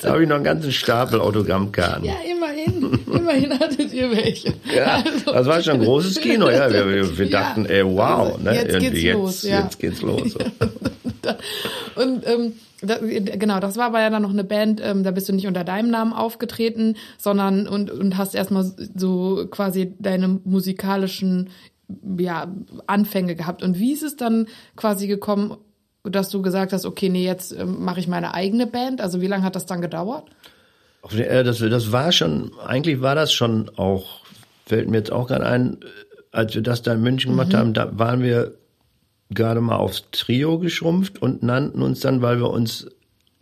[0.01, 2.05] Da habe ich noch einen ganzen Stapel Autogrammkarten.
[2.05, 2.13] ja,
[3.07, 4.53] immerhin, hattet ihr welche.
[4.75, 6.71] Ja, Also- das war schon ein großes Kino, ja.
[6.71, 7.39] Wir, wir, wir Ja.
[7.39, 8.53] dachten, ey, wow, Also, ne?
[8.55, 9.63] jetzt irgendwie geht's jetzt, los, ja.
[9.63, 10.35] jetzt geht's los.
[11.95, 15.27] Und ähm, da, genau, das war aber ja dann noch eine Band, ähm, da bist
[15.29, 21.49] du nicht unter deinem Namen aufgetreten, sondern und, und hast erstmal so quasi deine musikalischen
[22.17, 22.51] ja,
[22.87, 23.63] Anfänge gehabt.
[23.63, 25.57] Und wie ist es dann quasi gekommen,
[26.03, 29.01] dass du gesagt hast, okay, nee, jetzt ähm, mache ich meine eigene Band?
[29.01, 30.29] Also wie lange hat das dann gedauert?
[31.13, 34.21] Äh, Das, das war schon, eigentlich war das schon auch,
[34.65, 35.85] fällt mir jetzt auch gerade ein, äh,
[36.31, 37.57] als wir das da in München gemacht Mhm.
[37.57, 38.53] haben, da waren wir
[39.31, 42.87] gerade mal aufs Trio geschrumpft und nannten uns dann, weil wir uns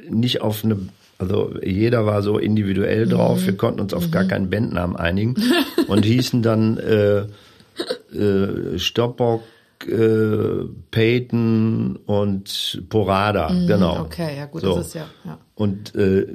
[0.10, 0.78] nicht auf eine,
[1.18, 3.46] also jeder war so individuell drauf, Mhm.
[3.48, 5.36] wir konnten uns auf gar keinen Bandnamen einigen
[5.88, 7.26] und hießen dann äh,
[8.16, 9.44] äh, Stoppock,
[9.88, 13.96] äh, Peyton und Porada, genau.
[13.96, 14.76] Mhm, Okay, ja gut, So.
[14.78, 15.38] das ist ja, ja.
[15.56, 16.28] Und äh,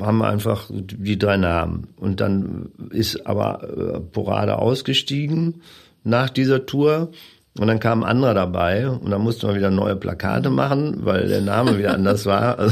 [0.00, 1.88] haben einfach die drei Namen.
[1.96, 3.62] Und dann ist aber
[3.96, 5.62] äh, Porade ausgestiegen
[6.04, 7.10] nach dieser Tour.
[7.58, 11.28] Und dann kam ein anderer dabei und dann mussten wir wieder neue Plakate machen, weil
[11.28, 12.58] der Name wieder anders war.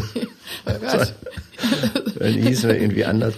[0.67, 1.13] Also,
[2.19, 3.35] dann hießen wir irgendwie anders.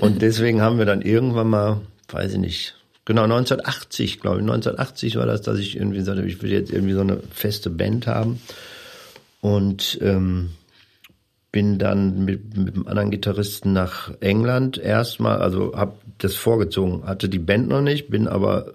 [0.00, 5.16] Und deswegen haben wir dann irgendwann mal, weiß ich nicht, genau 1980, glaube ich, 1980
[5.16, 8.40] war das, dass ich irgendwie sagte, ich will jetzt irgendwie so eine feste Band haben.
[9.40, 10.50] Und ähm,
[11.50, 17.28] bin dann mit, mit einem anderen Gitarristen nach England erstmal, also habe das vorgezogen, hatte
[17.28, 18.72] die Band noch nicht, bin aber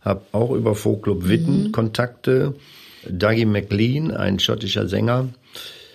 [0.00, 1.72] habe auch über Folkclub Witten mhm.
[1.72, 2.54] Kontakte.
[3.08, 5.28] Dougie McLean, ein schottischer Sänger,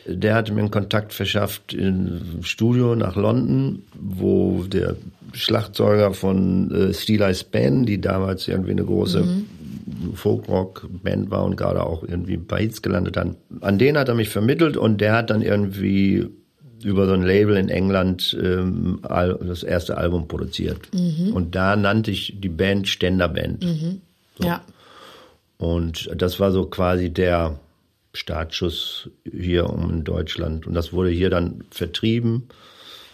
[0.05, 4.95] der hatte mir einen Kontakt verschafft im Studio nach London, wo der
[5.33, 9.45] Schlagzeuger von äh, Steel Eyes Band, die damals irgendwie eine große mhm.
[10.15, 13.35] Folkrock-Band war und gerade auch irgendwie bei Hits gelandet hat.
[13.61, 16.29] An den hat er mich vermittelt und der hat dann irgendwie
[16.83, 20.79] über so ein Label in England ähm, das erste Album produziert.
[20.93, 21.33] Mhm.
[21.33, 23.63] Und da nannte ich die Band Ständerband.
[23.63, 24.01] Mhm.
[24.37, 24.47] So.
[24.47, 24.61] Ja.
[25.57, 27.59] Und das war so quasi der
[28.13, 30.67] Startschuss hier um in Deutschland.
[30.67, 32.49] Und das wurde hier dann vertrieben.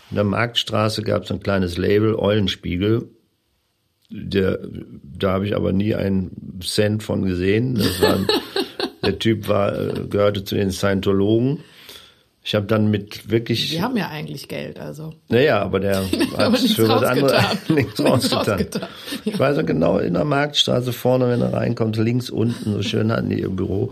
[0.10, 3.10] In der Marktstraße gab es ein kleines Label, Eulenspiegel.
[4.10, 4.60] Der,
[5.04, 7.78] da habe ich aber nie einen Cent von gesehen.
[8.00, 8.20] War,
[9.04, 11.60] der Typ war, äh, gehörte zu den Scientologen.
[12.42, 13.70] Ich habe dann mit wirklich.
[13.70, 15.14] Die haben ja eigentlich Geld, also.
[15.28, 15.98] Naja, aber der
[16.38, 18.54] hat für was anderes nichts rausgetan.
[18.54, 18.82] rausgetan.
[18.82, 19.32] Ja.
[19.34, 23.12] Ich weiß noch genau, in der Marktstraße vorne, wenn er reinkommt, links unten, so schön
[23.12, 23.92] hatten die ihr Büro.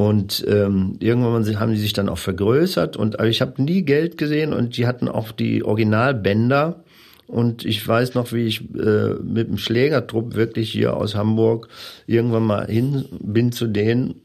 [0.00, 4.16] Und ähm, irgendwann haben sie sich dann auch vergrößert und aber ich habe nie Geld
[4.16, 6.82] gesehen und die hatten auch die Originalbänder.
[7.26, 11.68] Und ich weiß noch, wie ich äh, mit dem Schlägertrupp wirklich hier aus Hamburg
[12.06, 14.22] irgendwann mal hin bin zu denen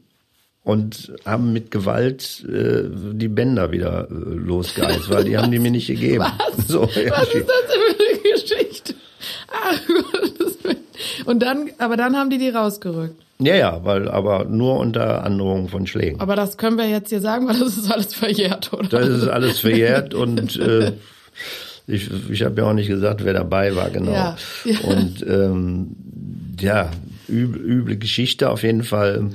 [0.62, 5.72] und haben mit Gewalt äh, die Bänder wieder äh, losgeheizt, weil die haben die mir
[5.72, 6.24] nicht gegeben.
[6.56, 8.94] Was, so, Was ist das für eine Geschichte?
[11.26, 13.25] Und dann, aber dann haben die die rausgerückt.
[13.38, 16.20] Ja, ja, weil aber nur unter Androhung von Schlägen.
[16.20, 18.88] Aber das können wir jetzt hier sagen, weil das ist alles verjährt, oder?
[18.88, 20.92] Das ist alles verjährt und äh,
[21.86, 24.12] ich, ich habe ja auch nicht gesagt, wer dabei war, genau.
[24.12, 24.78] Ja, ja.
[24.84, 25.96] Und ähm,
[26.58, 26.90] ja,
[27.28, 29.30] üble, üble Geschichte auf jeden Fall.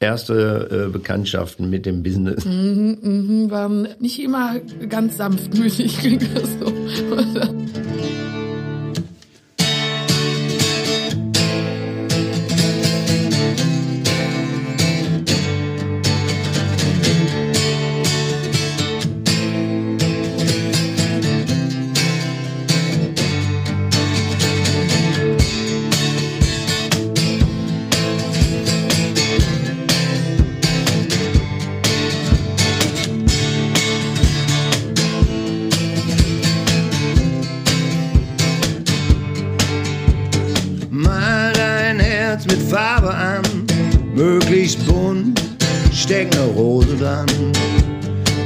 [0.00, 2.44] Erste äh, Bekanntschaften mit dem Business.
[2.44, 4.58] Mhm, mhm, waren nicht immer
[4.88, 7.63] ganz sanftmütig, klingt das so.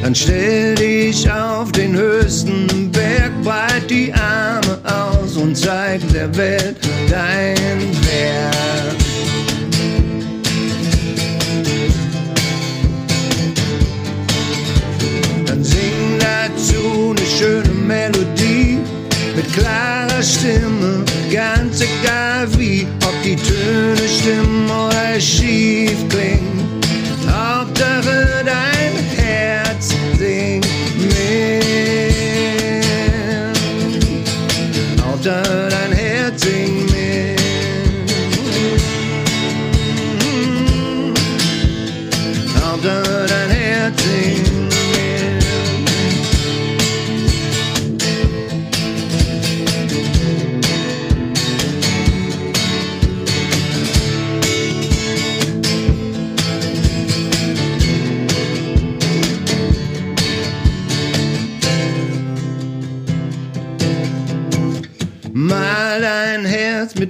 [0.08, 6.78] Dann stell dich auf den höchsten Berg, breit die Arme aus und zeig der Welt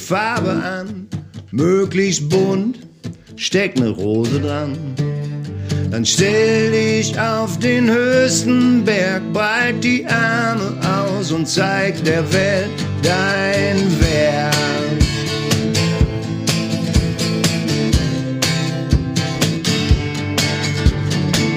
[0.08, 1.06] Farbe an,
[1.50, 2.78] möglichst bunt,
[3.36, 4.72] steck ne Rose dran.
[5.90, 12.70] Dann stell dich auf den höchsten Berg, breit die Arme aus und zeig der Welt
[13.02, 14.54] dein Werk.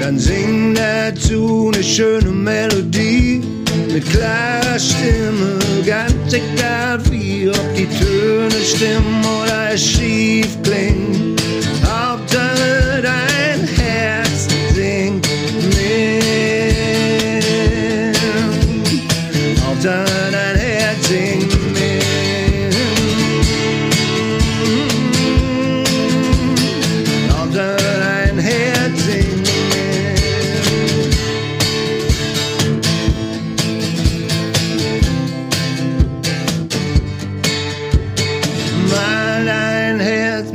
[0.02, 3.42] Dann sing dazu ne schöne Melodie
[3.94, 7.31] mit klarer Stimme, ganz egal wie,
[7.62, 11.42] ob die Töne stimmen oder es schief klingt.
[11.86, 12.91] Hauptsache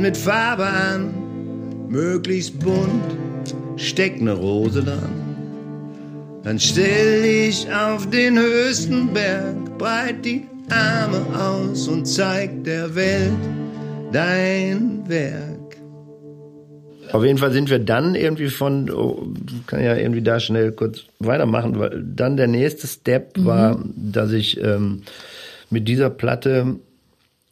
[0.07, 3.17] mit Farbe an, möglichst bunt,
[3.75, 5.35] steck ne Rose dran.
[6.43, 13.33] Dann stell dich auf den höchsten Berg, breit die Arme aus und zeig der Welt
[14.13, 15.75] dein Werk.
[17.11, 19.27] Auf jeden Fall sind wir dann irgendwie von, oh,
[19.65, 24.57] kann ja irgendwie da schnell kurz weitermachen, weil dann der nächste Step war, dass ich
[24.63, 25.01] ähm,
[25.69, 26.77] mit dieser Platte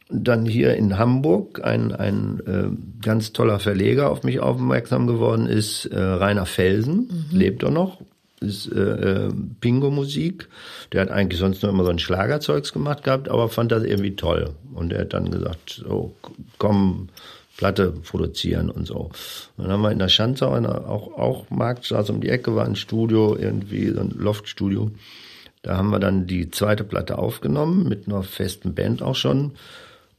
[0.09, 5.85] dann hier in Hamburg ein, ein äh, ganz toller Verleger auf mich aufmerksam geworden ist,
[5.85, 8.01] äh, Rainer Felsen, lebt er noch,
[8.39, 9.31] ist äh, äh,
[9.61, 10.47] Pingo-Musik.
[10.91, 14.15] Der hat eigentlich sonst nur immer so ein Schlagerzeugs gemacht gehabt, aber fand das irgendwie
[14.15, 14.51] toll.
[14.73, 16.13] Und er hat dann gesagt, so,
[16.59, 17.09] komm,
[17.57, 19.09] Platte produzieren und so.
[19.57, 22.55] Und dann haben wir in der Schanzau, in der, auch, auch Marktstraße um die Ecke,
[22.55, 24.91] war ein Studio, irgendwie so ein Loftstudio.
[25.61, 29.53] Da haben wir dann die zweite Platte aufgenommen, mit einer festen Band auch schon.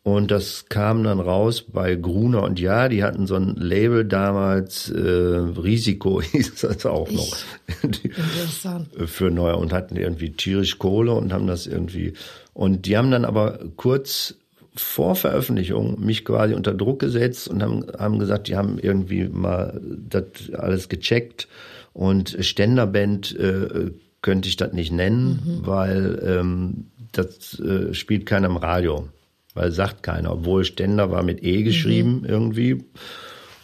[0.06, 4.88] Und das kam dann raus bei Gruner und Ja, die hatten so ein Label damals,
[4.88, 7.36] äh, Risiko hieß das auch noch.
[7.82, 8.86] Die- Interessant.
[9.06, 12.12] für neu und hatten irgendwie tierisch Kohle und haben das irgendwie.
[12.54, 14.34] Und die haben dann aber kurz
[14.76, 19.80] vor Veröffentlichung mich quasi unter Druck gesetzt und haben, haben gesagt, die haben irgendwie mal
[20.08, 20.24] das
[20.56, 21.48] alles gecheckt
[21.94, 23.90] und Ständerband äh,
[24.22, 29.08] könnte ich das nicht nennen, weil ähm, das äh, spielt keiner im Radio,
[29.56, 32.84] weil sagt keiner, obwohl Ständer war mit E geschrieben irgendwie.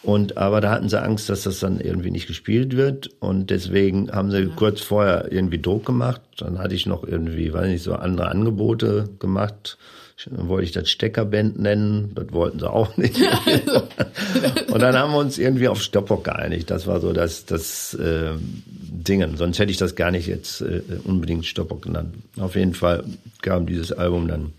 [0.02, 3.10] Und aber da hatten sie Angst, dass das dann irgendwie nicht gespielt wird.
[3.20, 6.20] Und deswegen haben sie kurz vorher irgendwie Druck gemacht.
[6.38, 9.78] Dann hatte ich noch irgendwie, weiß nicht, so andere Angebote gemacht.
[10.26, 12.12] Dann wollte ich das Steckerband nennen.
[12.14, 13.16] Das wollten sie auch nicht.
[14.72, 16.70] Und dann haben wir uns irgendwie auf Stoppock geeinigt.
[16.70, 19.36] Das war so das, das äh, Dingen.
[19.36, 22.14] Sonst hätte ich das gar nicht jetzt äh, unbedingt Stoppock genannt.
[22.38, 23.04] Auf jeden Fall
[23.40, 24.52] kam dieses Album dann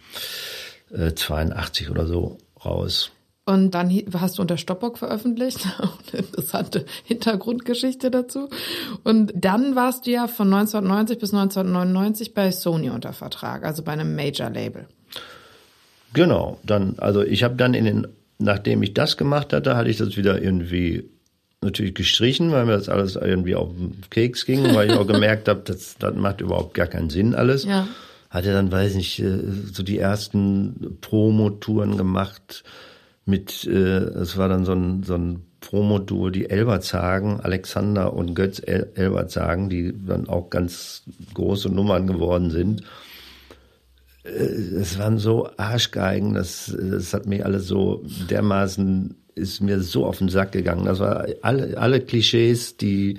[0.93, 3.11] äh, 82 oder so raus.
[3.45, 5.59] Und dann hast du unter Stoppock veröffentlicht.
[5.79, 8.49] Auch Eine interessante Hintergrundgeschichte dazu.
[9.03, 13.91] Und dann warst du ja von 1990 bis 1999 bei Sony unter Vertrag, also bei
[13.91, 14.87] einem Major-Label.
[16.13, 19.97] Genau, dann, also ich habe dann in den, nachdem ich das gemacht hatte, hatte ich
[19.97, 21.09] das wieder irgendwie
[21.61, 25.47] natürlich gestrichen, weil mir das alles irgendwie auf den Keks ging, weil ich auch gemerkt
[25.47, 27.65] habe, das, das macht überhaupt gar keinen Sinn alles.
[27.65, 27.87] Ja.
[28.33, 29.39] Hatte dann, weiß nicht, äh,
[29.71, 32.63] so die ersten Promotouren gemacht
[33.25, 38.59] mit, äh, es war dann so ein, so ein Promotour, die Elbertshagen, Alexander und Götz
[38.59, 41.03] El Elbertshagen, die dann auch ganz
[41.33, 42.83] große Nummern geworden sind
[44.23, 50.19] es waren so Arschgeigen, das, das hat mich alles so dermaßen, ist mir so auf
[50.19, 50.85] den Sack gegangen.
[50.85, 53.17] Das war alle, alle Klischees, die,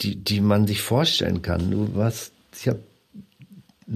[0.00, 1.70] die, die man sich vorstellen kann.
[1.70, 2.80] Du warst, ich habe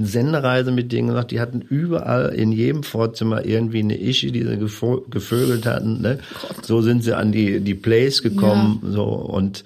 [0.04, 4.56] Sendereise mit denen gemacht, die hatten überall in jedem Vorzimmer irgendwie eine Ischi, die sie
[4.58, 6.00] gevögelt hatten.
[6.02, 6.18] Ne?
[6.62, 9.64] So sind sie an die, die Plays gekommen, so und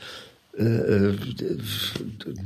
[0.59, 1.15] äh, äh,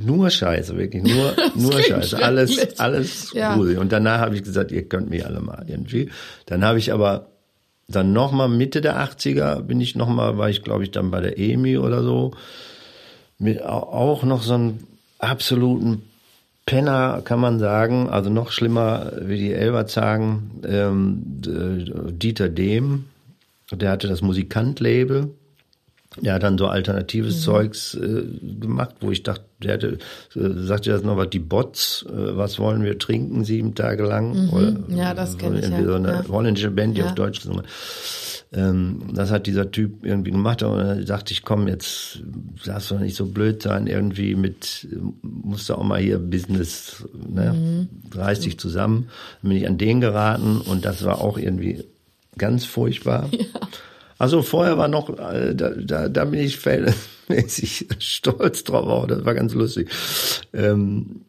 [0.03, 2.21] nur Scheiße, wirklich, nur, nur Scheiße.
[2.23, 2.79] Alles, schrecklich.
[2.79, 3.55] alles Ja.
[3.55, 3.77] gruselig.
[3.79, 6.09] Und danach habe ich gesagt, ihr könnt mich alle mal irgendwie.
[6.45, 7.27] Dann habe ich aber
[7.87, 11.37] dann nochmal Mitte der 80er bin ich nochmal, war ich glaube ich dann bei der
[11.37, 12.31] EMI oder so,
[13.37, 14.79] mit au- auch noch so einen
[15.19, 16.01] absoluten
[16.65, 23.05] Penner, kann man sagen, also noch schlimmer wie die Elberzagen, ähm, d- Dieter Dehm,
[23.71, 25.29] der hatte das Musikant-Label.
[26.21, 28.23] Der hat dann so alternatives Zeugs äh,
[28.59, 29.97] gemacht, wo ich dachte, der hatte,
[30.35, 34.49] äh, sagte das noch was, die Bots, äh, was wollen wir trinken, sieben Tage lang?
[34.49, 35.87] Oder, Ja, das so kenn ich, irgendwie ja.
[35.89, 36.27] So eine Ja.
[36.29, 37.07] holländische Band, die Ja.
[37.07, 37.69] auf Deutsch gesungen hat.
[38.53, 42.19] Ähm, das hat dieser Typ irgendwie gemacht und dann dachte ich, komm, jetzt
[42.65, 44.87] darfst du nicht so blöd sein, irgendwie mit,
[45.21, 47.87] musst du auch mal hier Business, ne, Mhm.
[48.17, 49.09] reiß dich zusammen.
[49.41, 51.83] Dann bin ich an den geraten und das war auch irgendwie
[52.37, 53.29] ganz furchtbar.
[54.17, 59.25] Also vorher war noch, äh, da, da, da bin ich verhältnismäßig stolz drauf, auch, das
[59.25, 59.89] war ganz lustig.
[60.53, 61.21] Ähm,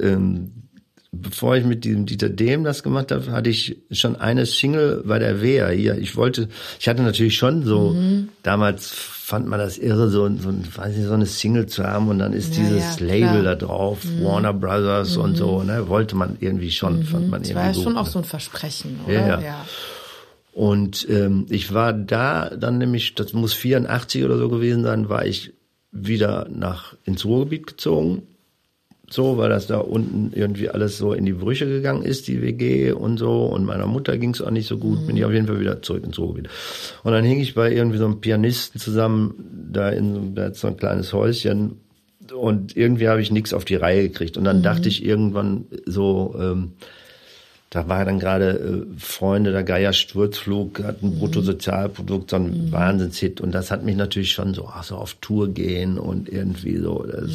[0.00, 0.52] ähm,
[1.12, 5.18] bevor ich mit diesem Dieter Dehm das gemacht habe, hatte ich schon eine Single bei
[5.18, 5.98] der Wehr hier.
[5.98, 6.48] Ich wollte,
[6.80, 7.94] ich hatte natürlich schon so,
[8.42, 12.08] damals fand man das irre, so, so, ein- weiß nicht, so eine Single zu haben
[12.08, 13.54] und dann ist Ja, dieses ja, Label klar.
[13.56, 17.56] da drauf, Warner Brothers und so, ne, wollte man irgendwie schon, fand man Das irgendwie
[17.60, 18.00] war ja gut, schon ne?
[18.00, 19.12] auch so ein Versprechen, oder?
[19.14, 19.66] Ja, ja.
[20.52, 25.24] Und ähm, ich war da dann nämlich, das muss 84 oder so gewesen sein, war
[25.24, 25.54] ich
[25.92, 28.22] wieder nach ins Ruhrgebiet gezogen.
[29.10, 32.92] So, weil das da unten irgendwie alles so in die Brüche gegangen ist, die WG
[32.92, 33.44] und so.
[33.44, 35.06] Und meiner Mutter ging es auch nicht so gut.
[35.06, 36.50] Bin ich auf jeden Fall wieder zurück ins Ruhrgebiet.
[37.02, 40.68] Und dann hing ich bei irgendwie so einem Pianisten zusammen, da in so, da so
[40.68, 41.80] ein kleines Häuschen.
[42.34, 44.38] Und irgendwie habe ich nichts auf die Reihe gekriegt.
[44.38, 46.72] Und dann dachte ich irgendwann so, ähm,
[47.74, 53.40] da war dann gerade äh, Freunde, der Geier Sturzflug, hat ein Bruttosozialprodukt, so ein Wahnsinnshit.
[53.40, 57.06] Und das hat mich natürlich schon so, ach, so auf Tour gehen und irgendwie so,
[57.10, 57.30] das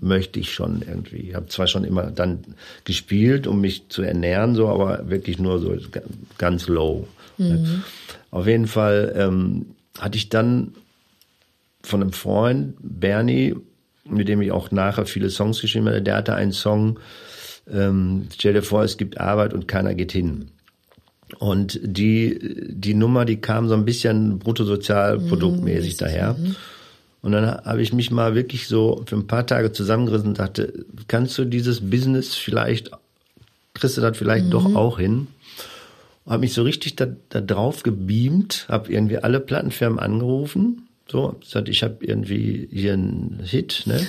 [0.00, 1.28] möchte ich schon irgendwie.
[1.28, 2.38] Ich habe zwar schon immer dann
[2.84, 6.00] gespielt, um mich zu ernähren, so, aber wirklich nur so ga-
[6.38, 7.06] ganz low.
[8.30, 9.66] Auf jeden Fall ähm,
[9.98, 10.72] hatte ich dann
[11.82, 13.56] von einem Freund, Bernie,
[14.08, 16.98] mit dem ich auch nachher viele Songs geschrieben habe, der hatte einen Song,
[17.70, 20.48] ähm, stell dir vor, es gibt Arbeit und keiner geht hin.
[21.38, 22.38] Und die,
[22.68, 26.36] die Nummer, die kam so ein bisschen bruttosozialproduktmäßig daher.
[27.22, 30.84] Und dann habe ich mich mal wirklich so für ein paar Tage zusammengerissen und dachte,
[31.08, 32.90] kannst du dieses Business vielleicht,
[33.74, 35.28] kriegst du das vielleicht doch auch hin?
[36.26, 40.88] Habe mich so richtig da, da drauf gebeamt, habe irgendwie alle Plattenfirmen angerufen.
[41.08, 44.06] So, gesagt, ich habe irgendwie hier einen Hit, ne?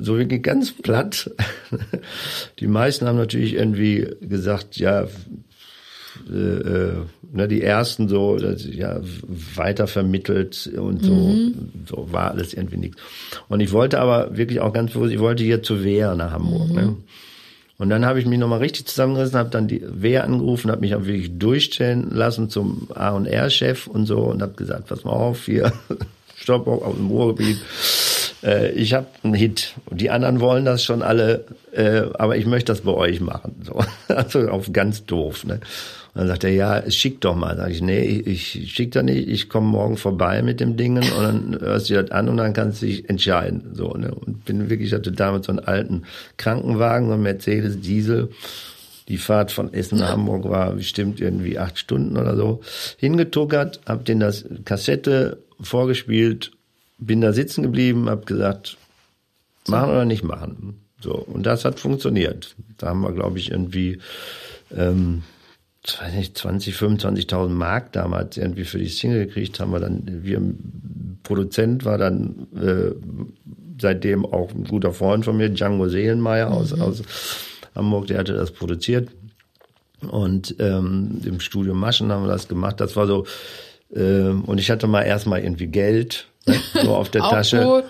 [0.00, 1.30] So wirklich ganz platt.
[2.60, 5.06] Die meisten haben natürlich irgendwie gesagt, ja,
[6.30, 6.92] äh, äh,
[7.32, 9.00] ne, die ersten so, das, ja,
[9.54, 11.34] weiter vermittelt und so,
[11.88, 13.00] so war alles irgendwie nichts.
[13.48, 16.70] Und ich wollte aber wirklich auch ganz bewusst, ich wollte hier zur Wehr nach Hamburg.
[16.70, 16.96] Ne?
[17.78, 20.94] Und dann habe ich mich nochmal richtig zusammengerissen, habe dann die Wehr angerufen, habe mich
[20.94, 25.72] auch wirklich durchstellen lassen zum A&R-Chef und so und habe gesagt, pass mal auf, hier,
[26.36, 27.58] Stopp auf dem Ruhrgebiet.
[28.42, 29.74] Äh, ich habe einen Hit.
[29.90, 33.62] Die anderen wollen das schon alle, äh, aber ich möchte das bei euch machen.
[33.64, 33.80] So.
[34.08, 35.44] Also auf ganz doof.
[35.44, 35.60] Ne?
[36.14, 37.56] Und dann sagt er, ja, schick doch mal.
[37.56, 41.02] Sag ich, nee, ich, ich schick da nicht, ich komme morgen vorbei mit dem Dingen
[41.02, 43.70] und dann hörst du dir das an und dann kannst du dich entscheiden.
[43.72, 44.14] So, ne?
[44.14, 46.02] Und bin wirklich, ich hatte damals so einen alten
[46.36, 48.28] Krankenwagen, so einen Mercedes Diesel.
[49.08, 52.60] Die Fahrt von Essen nach Hamburg war bestimmt irgendwie acht Stunden oder so.
[52.98, 56.52] Hingetuckert, hab den das Kassette vorgespielt,
[57.06, 58.76] bin da sitzen geblieben, hab gesagt,
[59.68, 60.80] machen oder nicht machen.
[61.00, 62.54] So, und das hat funktioniert.
[62.78, 63.98] Da haben wir, glaube ich, irgendwie
[64.76, 65.22] ähm,
[65.84, 70.02] ich weiß nicht, 20, 25.000 Mark damals irgendwie für die Single gekriegt, haben wir dann,
[70.22, 70.40] wir,
[71.24, 72.92] Produzent war dann äh,
[73.80, 77.02] seitdem auch ein guter Freund von mir, Django Seelenmeier aus, aus
[77.74, 79.08] Hamburg, der hatte das produziert.
[80.08, 82.80] Und ähm, im Studio Maschen haben wir das gemacht.
[82.80, 83.24] Das war so,
[83.94, 87.64] ähm, und ich hatte mal erstmal irgendwie Geld ne, so auf der Tasche.
[87.64, 87.84] gut.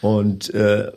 [0.00, 0.92] Und, äh,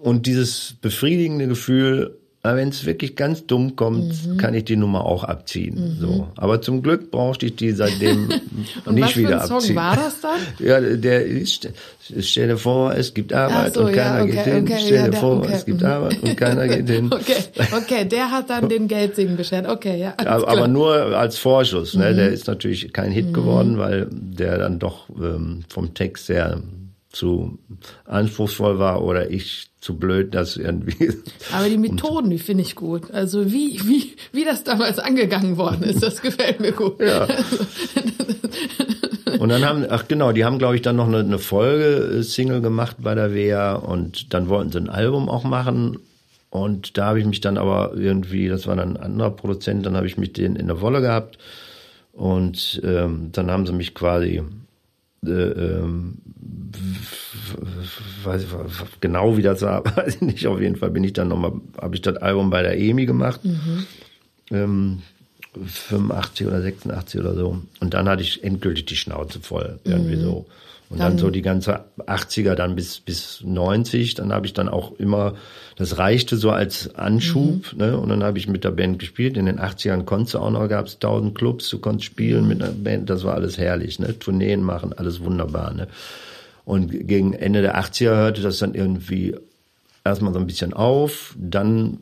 [0.00, 4.36] und dieses befriedigende Gefühl, wenn es wirklich ganz dumm kommt, Mhm.
[4.38, 5.98] kann ich die Nummer auch abziehen.
[6.00, 6.28] So.
[6.36, 8.28] Aber zum Glück brauchte ich die seitdem
[8.90, 9.76] nicht was für wieder ein Song abziehen.
[9.76, 10.40] war das dann?
[10.66, 11.68] Ja, der ist,
[12.20, 14.62] stell dir vor, es gibt Arbeit so, und ja, keiner okay, geht hin.
[14.62, 15.86] okay, stell ja, dir der- vor, es gibt mhm.
[15.86, 17.10] Arbeit und keiner geht hin.
[17.12, 17.36] Okay,
[17.76, 19.68] okay, der hat dann den Geldsegen beschert.
[19.68, 20.14] Okay, ja.
[20.16, 20.38] Aber.
[20.38, 20.44] Mhm.
[20.44, 21.94] aber nur als Vorschuss.
[21.94, 22.14] Ne?
[22.14, 26.62] Der ist natürlich kein Hit geworden, weil der dann doch ähm, vom Text sehr
[27.10, 27.58] zu
[28.04, 31.12] anspruchsvoll war oder ich zu blöd, das irgendwie.
[31.52, 33.10] Aber die Methoden, die finde ich gut.
[33.10, 37.00] Also wie, wie, wie das damals angegangen worden ist, das gefällt mir gut.
[37.00, 37.26] Ja.
[39.38, 42.96] Und dann haben, ach genau, die haben, glaube ich, dann noch eine, eine Folge-Single gemacht
[42.98, 45.98] bei der WEA und dann wollten sie ein Album auch machen.
[46.50, 49.96] Und da habe ich mich dann aber irgendwie, das war dann ein anderer Produzent, dann
[49.96, 51.38] habe ich mich den in der Wolle gehabt.
[52.12, 54.42] Und ähm, dann haben sie mich quasi,
[55.24, 56.18] äh, ähm,
[58.24, 60.46] weiß ich, genau wie das war, weiß ich nicht.
[60.46, 63.40] Auf jeden Fall bin ich dann nochmal, habe ich das Album bei der EMI gemacht.
[64.50, 65.02] Ähm,
[65.64, 67.58] 85 oder 86 oder so.
[67.80, 70.46] Und dann hatte ich endgültig die Schnauze voll, irgendwie so.
[70.90, 74.92] Und dann, so die ganze 80er dann bis, bis 90, dann habe ich dann auch
[74.98, 75.34] immer,
[75.76, 77.98] das reichte so als Anschub, ne?
[77.98, 79.36] Und dann habe ich mit der Band gespielt.
[79.36, 82.62] In den 80ern konntest du auch noch, gab es 1000 Clubs, du konntest spielen mit
[82.62, 84.18] einer Band, das war alles herrlich, ne?
[84.18, 85.88] Tourneen machen, alles wunderbar, ne?
[86.64, 89.34] Und gegen Ende der 80er hörte das dann irgendwie
[90.04, 91.98] erstmal so ein bisschen auf, dann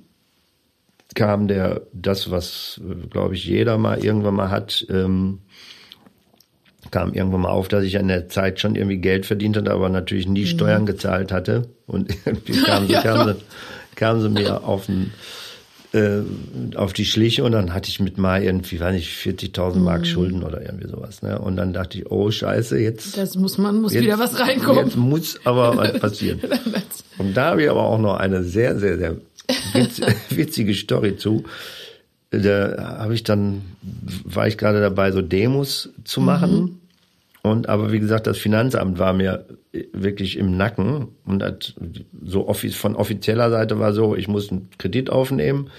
[1.14, 2.80] kam der, das, was,
[3.10, 5.40] glaube ich, jeder mal irgendwann mal hat, ähm,
[6.96, 9.90] kam irgendwann mal auf, dass ich in der Zeit schon irgendwie Geld verdient hatte, aber
[9.90, 11.68] natürlich nie Steuern gezahlt hatte.
[11.86, 13.40] Und irgendwie kamen sie, Ja, kamen sie,
[13.96, 15.12] kamen sie mir auf, den,
[15.92, 16.20] äh,
[16.74, 20.42] auf die Schliche und dann hatte ich mit mal irgendwie, weiß nicht, 40.000 Mark Schulden
[20.42, 21.20] oder irgendwie sowas.
[21.20, 21.38] Ne?
[21.38, 24.86] Und dann dachte ich, oh scheiße, jetzt Das muss man, muss Jetzt- wieder was reinkommen.
[24.86, 26.40] Jetzt muss aber was passieren.
[27.18, 29.16] Und da habe ich aber auch noch eine sehr, sehr, sehr
[29.74, 31.44] witz, witzige Story zu.
[32.30, 33.60] Da habe ich dann,
[34.24, 36.80] war ich gerade dabei, so Demos zu machen.
[37.46, 39.44] Und aber wie gesagt, das Finanzamt war mir
[39.92, 41.74] wirklich im Nacken und hat
[42.24, 45.70] so von offizieller Seite war so, ich muss einen Kredit aufnehmen,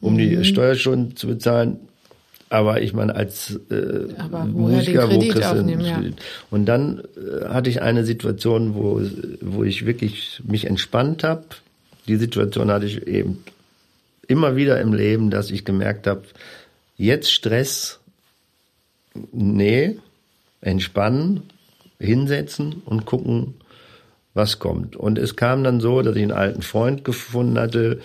[0.00, 1.80] um die Steuerschulden zu bezahlen.
[2.48, 6.02] Aber ich meine, als äh, Aber Musiker, wo kriegst du ja.
[6.50, 9.00] Und dann äh, hatte ich eine Situation, wo,
[9.42, 11.44] wo ich wirklich mich entspannt habe.
[12.08, 13.44] Die Situation hatte ich eben
[14.28, 16.22] immer wieder im Leben, dass ich gemerkt habe,
[16.96, 18.00] jetzt Stress,
[19.32, 19.96] nee,
[20.62, 21.42] entspannen,
[21.98, 23.54] hinsetzen und gucken,
[24.34, 24.96] was kommt.
[24.96, 28.00] Und es kam dann so, dass ich einen alten Freund gefunden hatte,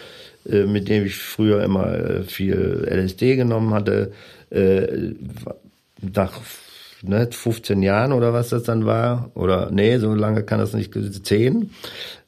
[0.50, 4.12] äh, mit dem ich früher immer äh, viel LSD genommen hatte.
[4.50, 5.14] Äh,
[6.02, 6.34] nach
[7.02, 10.94] ne, 15 Jahren oder was das dann war, oder nee, so lange kann das nicht,
[10.94, 11.72] 10,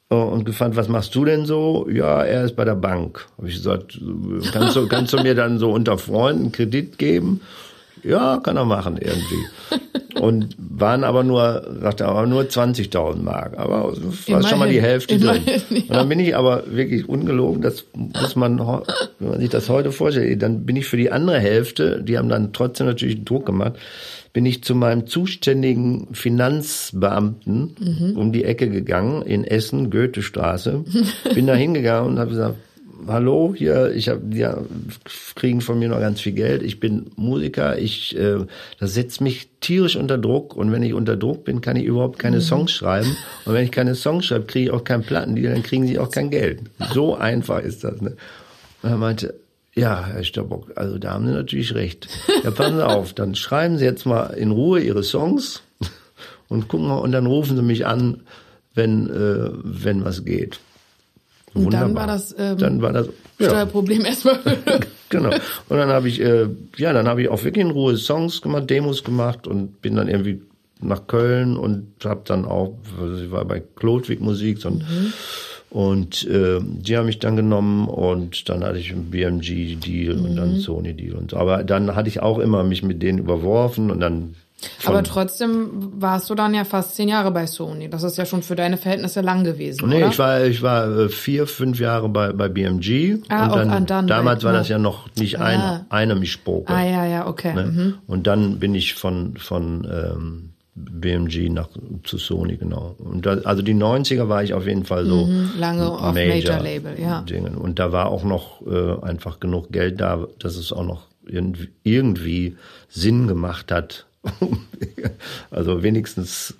[0.09, 1.88] und gefragt, was machst du denn so?
[1.88, 3.27] Ja, er ist bei der Bank.
[3.38, 3.99] Habe ich gesagt,
[4.51, 7.41] kannst du, kannst du mir dann so unter Freunden Kredit geben?
[8.04, 10.20] Ja, kann er machen irgendwie.
[10.20, 13.58] Und waren aber nur, sagte er, aber nur 20.000 Mark.
[13.58, 15.62] Aber war schon mal die Hälfte immerhin, drin.
[15.70, 15.82] Ja.
[15.82, 18.60] Und dann bin ich aber wirklich ungelogen, das muss man,
[19.20, 22.30] wenn man sich das heute vorstellt, dann bin ich für die andere Hälfte, die haben
[22.30, 23.74] dann trotzdem natürlich Druck gemacht,
[24.34, 28.18] bin ich zu meinem zuständigen Finanzbeamten mhm.
[28.18, 30.84] um die Ecke gegangen in Essen, Goethestraße.
[31.34, 32.56] Bin da hingegangen und habe gesagt,
[33.08, 34.58] hallo, hier, ich habe, ja,
[35.36, 36.64] kriegen von mir noch ganz viel Geld.
[36.64, 38.45] Ich bin Musiker, ich, äh,
[38.80, 42.20] das setzt mich tierisch unter Druck und wenn ich unter Druck bin, kann ich überhaupt
[42.20, 42.41] keine mhm.
[42.41, 43.16] Songs schreiben.
[43.45, 46.12] Und wenn ich keine Songs schreibe, kriege ich auch keinen Plattendeal, dann kriegen sie auch
[46.12, 46.62] kein Geld.
[46.93, 48.02] So einfach ist das.
[48.02, 48.16] Ne?
[48.82, 49.36] Und er meinte,
[49.76, 52.08] ja, Herr Stabbock, also da haben Sie natürlich recht.
[52.43, 55.62] Ja, passen Sie auf, dann schreiben Sie jetzt mal in Ruhe Ihre Songs
[56.50, 58.22] und gucken mal, und dann rufen Sie mich an,
[58.74, 60.60] wenn, äh, wenn was geht.
[61.54, 63.50] Und dann war das, ähm, dann war das ja.
[63.50, 64.39] Steuerproblem erstmal.
[65.10, 65.30] genau.
[65.70, 66.47] Und dann habe ich, äh,
[66.78, 70.08] ja, dann habe ich auch wirklich in Ruhe Songs gemacht, Demos gemacht und bin dann
[70.08, 70.41] irgendwie
[70.82, 75.14] nach Köln und habe dann auch, also ich war bei Klodwig Musik ein, mhm.
[75.70, 80.26] und äh, die haben mich dann genommen und dann hatte ich einen BMG Deal mhm.
[80.26, 80.60] und dann mhm.
[80.60, 81.38] Sony Deal und so.
[81.38, 84.36] Aber dann hatte ich auch immer mich mit denen überworfen und dann
[84.86, 85.70] aber trotzdem
[86.01, 87.89] warst du dann ja fast zehn Jahre bei Sony.
[87.89, 89.88] Das ist ja schon für deine Verhältnisse lang gewesen.
[89.88, 90.07] Nee, oder?
[90.07, 93.20] ich war, ich war äh, vier, fünf Jahre bei, bei BMG.
[93.30, 95.45] Ah, und dann, und dann damals war das ja noch nicht ah.
[95.45, 96.72] eine, eine Mischpoke.
[96.74, 97.53] Ah, ja, ja, okay.
[97.53, 97.66] Ne?
[97.66, 97.93] Mhm.
[98.07, 101.70] Und dann bin ich von, von ähm, BMG nach,
[102.03, 102.95] zu Sony, genau.
[102.97, 105.26] Und da, also die 90er war ich auf jeden Fall so.
[105.26, 107.22] Mhm, lange auf Major, Major Label, ja.
[107.22, 107.55] Dingen.
[107.55, 111.70] Und da war auch noch äh, einfach genug Geld da, dass es auch noch irgendwie,
[111.84, 112.57] irgendwie
[112.88, 114.05] Sinn gemacht hat,
[115.51, 116.53] also wenigstens,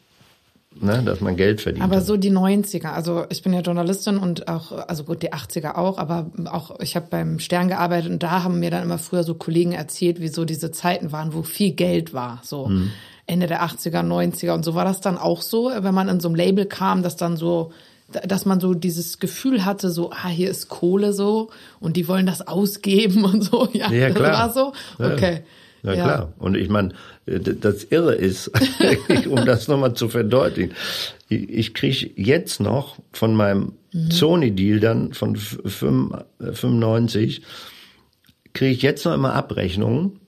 [0.80, 1.84] ne, dass man Geld verdient.
[1.84, 5.76] Aber so die 90er, also ich bin ja Journalistin und auch, also gut, die 80er
[5.76, 9.24] auch, aber auch, ich habe beim Stern gearbeitet und da haben mir dann immer früher
[9.24, 12.68] so Kollegen erzählt, wie so diese Zeiten waren, wo viel Geld war, so.
[12.68, 12.92] Hm.
[13.26, 16.30] Ende der 80er, 90er und so war das dann auch so, wenn man in so
[16.30, 17.72] einem Label kam, dass dann so
[18.12, 21.50] dass man so dieses Gefühl hatte, so, ah, hier ist Kohle so
[21.80, 23.70] und die wollen das ausgeben und so.
[23.74, 24.30] Ja, ja klar.
[24.30, 25.14] das war so.
[25.14, 25.34] Okay.
[25.34, 25.40] Ja.
[25.84, 26.34] Ja, ja, klar.
[26.38, 26.94] Und ich meine,
[27.26, 28.52] äh, das Irre ist,
[29.30, 30.74] um das nochmal zu verdeutlichen,
[31.30, 34.12] ich kriege jetzt noch von meinem mhm.
[34.12, 37.42] Sony-Deal dann von 95,
[38.54, 40.20] kriege ich jetzt noch immer Abrechnungen.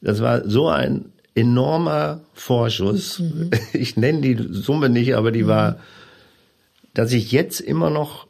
[0.00, 3.20] Das war so ein enormer Vorschuss.
[3.20, 3.50] Mhm.
[3.72, 5.48] Ich nenne die Summe nicht, aber die mhm.
[5.48, 5.78] war,
[6.94, 8.26] dass ich jetzt immer noch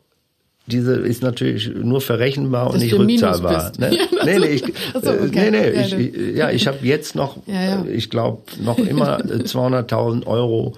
[0.67, 3.73] diese ist natürlich nur verrechenbar und nicht rückzahlbar.
[3.79, 3.99] Ne?
[4.15, 4.63] Ja, nee, nee, ich,
[4.95, 5.51] so, okay.
[5.51, 9.19] nee, nee, ja, ich, ich, ja, ich habe jetzt noch, ja, ich glaube, noch immer
[9.21, 10.75] 200.000 Euro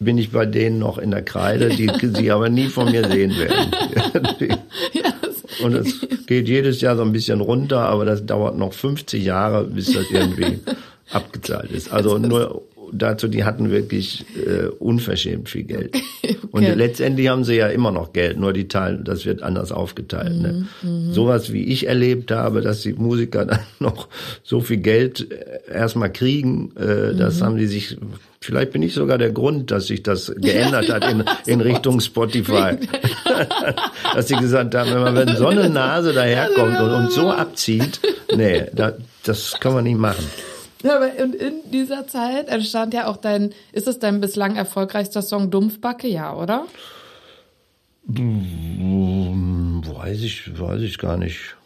[0.00, 3.34] bin ich bei denen noch in der Kreide, die sie aber nie von mir sehen
[3.38, 3.72] werden.
[5.62, 9.64] und es geht jedes Jahr so ein bisschen runter, aber das dauert noch 50 Jahre,
[9.64, 10.58] bis das irgendwie
[11.10, 11.90] abgezahlt ist.
[11.90, 12.62] Also nur
[12.98, 15.96] dazu, die hatten wirklich äh, unverschämt viel Geld.
[16.22, 16.36] okay.
[16.50, 20.40] Und letztendlich haben sie ja immer noch Geld, nur die teilen, das wird anders aufgeteilt.
[20.40, 20.66] Ne?
[20.82, 21.12] Mhm, ne?
[21.12, 24.08] Sowas wie ich erlebt habe, dass die Musiker dann noch
[24.42, 27.44] so viel Geld äh, erstmal kriegen, äh, das mhm.
[27.44, 27.96] haben die sich
[28.40, 32.76] Vielleicht bin ich sogar der Grund, dass sich das geändert hat in, in Richtung Spotify.
[34.14, 38.00] dass sie gesagt haben, wenn man mit so eine Nase daherkommt und, und so abzieht,
[38.36, 38.92] nee, da,
[39.22, 40.26] das kann man nicht machen.
[40.84, 45.22] Ja, aber und in dieser Zeit entstand ja auch dein, ist es dein bislang erfolgreichster
[45.22, 46.66] Song Dumpfbacke, ja, oder?
[48.06, 51.56] Weiß ich, weiß ich gar nicht.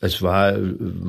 [0.00, 0.56] Es war,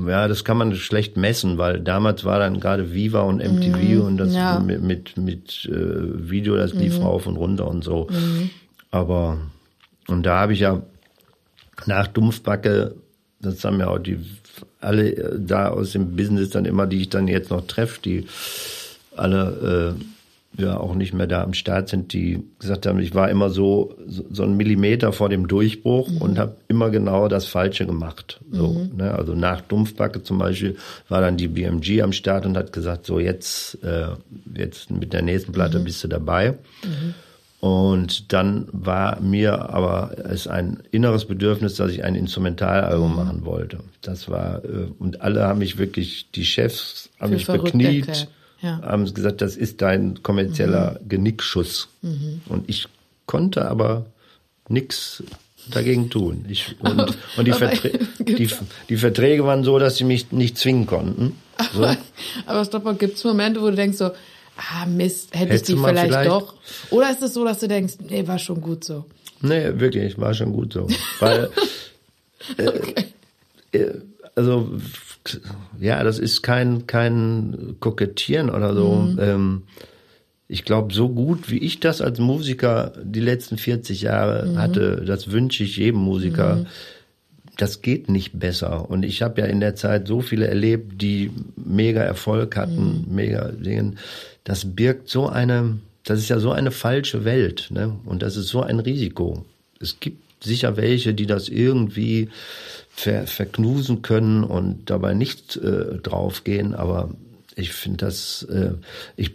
[0.08, 4.02] ja, das kann man schlecht messen, weil damals war dann gerade Viva und MTV mhm,
[4.02, 4.60] und das ja.
[4.60, 7.04] mit, mit, mit äh, Video, das lief mhm.
[7.04, 8.08] rauf und runter und so.
[8.10, 8.50] Mhm.
[8.90, 9.38] Aber,
[10.08, 10.82] und da habe ich ja
[11.86, 12.96] nach Dumpfbacke,
[13.40, 14.18] das haben ja auch die
[14.80, 18.26] alle äh, da aus dem Business dann immer, die ich dann jetzt noch treffe, die
[19.16, 20.04] alle äh,
[20.58, 23.96] ja auch nicht mehr da am Start sind, die gesagt haben, ich war immer so
[24.08, 26.18] so, so ein Millimeter vor dem Durchbruch mhm.
[26.18, 28.40] und habe immer genau das Falsche gemacht.
[28.52, 28.98] So, mhm.
[28.98, 29.14] ne?
[29.14, 30.78] Also nach Dumpfbacke zum Beispiel
[31.10, 34.08] war dann die BMG am Start und hat gesagt, so jetzt äh,
[34.56, 35.84] jetzt mit der nächsten Platte mhm.
[35.84, 36.56] bist du dabei.
[37.66, 43.80] Und dann war mir aber es ein inneres Bedürfnis, dass ich ein Instrumentalalbum machen wollte.
[44.04, 48.28] Das war, äh, und alle haben mich wirklich, die Chefs haben Für mich bekniet,
[48.62, 48.80] ja.
[48.84, 51.10] haben gesagt, das ist dein kommerzieller mhm.
[51.10, 51.88] Genickschuss.
[52.04, 52.42] Mhm.
[52.50, 52.88] Und ich
[53.26, 54.06] konnte aber
[54.70, 55.24] nichts
[55.72, 56.46] dagegen tun.
[56.48, 58.48] Ich, und, und die, Verträ die,
[58.90, 61.36] die, Verträge waren so, dass sie mich nicht zwingen konnten.
[61.74, 61.84] So.
[61.84, 61.98] Aber,
[62.46, 64.12] aber stopp, gibt es Momente, wo du denkst so,
[64.58, 66.56] ah Mist, hätte Hättest ich die vielleicht, vielleicht, doch.
[66.92, 69.06] Oder ist es so, dass du denkst, nee, war schon gut so?
[69.42, 70.88] Nee, wirklich, war schon gut so.
[71.20, 71.50] Weil,
[72.58, 73.06] äh, okay.
[73.72, 73.92] äh,
[74.36, 74.72] also,
[75.80, 78.96] ja, das ist kein, kein Kokettieren oder so.
[78.96, 79.20] Mhm.
[79.20, 79.64] Ähm,
[80.48, 84.58] ich glaube, so gut wie ich das als Musiker die letzten 40 Jahre mhm.
[84.60, 86.58] hatte, das wünsche ich jedem Musiker.
[86.58, 86.66] Mhm.
[87.58, 88.90] Das geht nicht besser.
[88.90, 93.16] Und ich habe ja in der Zeit so viele erlebt, die mega Erfolg hatten, mhm.
[93.16, 93.98] mega Dingen.
[94.44, 97.98] Das birgt so eine, das ist ja so eine falsche Welt, ne?
[98.06, 99.46] Und das ist so ein Risiko.
[99.80, 102.30] Es gibt sicher welche, die das irgendwie
[102.90, 107.10] ver, verknusen können und dabei nicht äh, draufgehen, aber
[107.56, 108.72] ich finde das, äh,
[109.16, 109.32] ich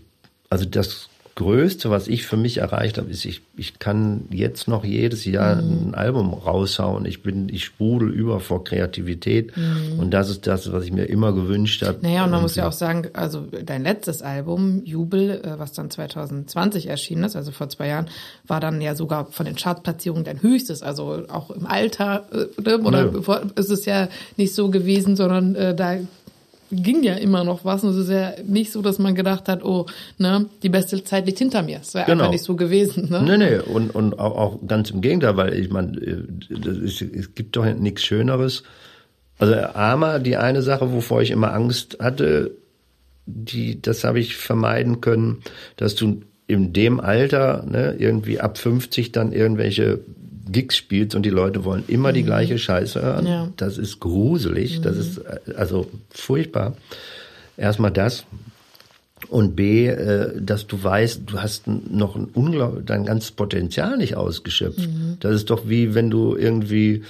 [0.48, 4.84] also das Größte, was ich für mich erreicht habe, ist, ich, ich kann jetzt noch
[4.84, 5.88] jedes Jahr mhm.
[5.88, 7.04] ein Album raushauen.
[7.06, 9.56] Ich bin, ich sprudel über vor Kreativität.
[9.56, 9.98] Mhm.
[9.98, 11.98] Und das ist das, was ich mir immer gewünscht habe.
[12.02, 15.90] Naja, und man muss ja auch sagen, also dein letztes Album, Jubel, äh, was dann
[15.90, 18.08] 2020 erschienen ist, also vor zwei Jahren,
[18.46, 20.82] war dann ja sogar von den Chartplatzierungen dein höchstes.
[20.82, 23.40] Also auch im Alter, äh, ne, oder ja.
[23.56, 25.96] ist es ja nicht so gewesen, sondern äh, da
[26.70, 27.84] ging ja immer noch was.
[27.84, 29.86] Und es ist ja nicht so, dass man gedacht hat, oh,
[30.18, 31.80] ne, die beste Zeit liegt hinter mir.
[31.82, 32.24] Es wäre genau.
[32.24, 33.10] einfach nicht so gewesen.
[33.10, 33.22] Ne?
[33.22, 37.64] Nee, nee, und, und auch, auch ganz im Gegenteil, weil ich meine, es gibt doch
[37.64, 38.62] nichts Schöneres.
[39.38, 42.52] Also Arma, die eine Sache, wovor ich immer Angst hatte,
[43.26, 45.38] die, das habe ich vermeiden können,
[45.76, 50.00] dass du in dem Alter, ne, irgendwie ab 50 dann irgendwelche
[50.52, 52.14] Gigs spielst und die Leute wollen immer mhm.
[52.14, 53.26] die gleiche Scheiße hören.
[53.26, 53.48] Ja.
[53.56, 54.82] Das ist gruselig, mhm.
[54.82, 55.20] das ist
[55.56, 56.74] also furchtbar.
[57.56, 58.24] Erstmal das.
[59.28, 64.16] Und B, äh, dass du weißt, du hast noch ein unglaublich, dein ganzes Potenzial nicht
[64.16, 64.88] ausgeschöpft.
[64.88, 65.18] Mhm.
[65.20, 67.02] Das ist doch wie wenn du irgendwie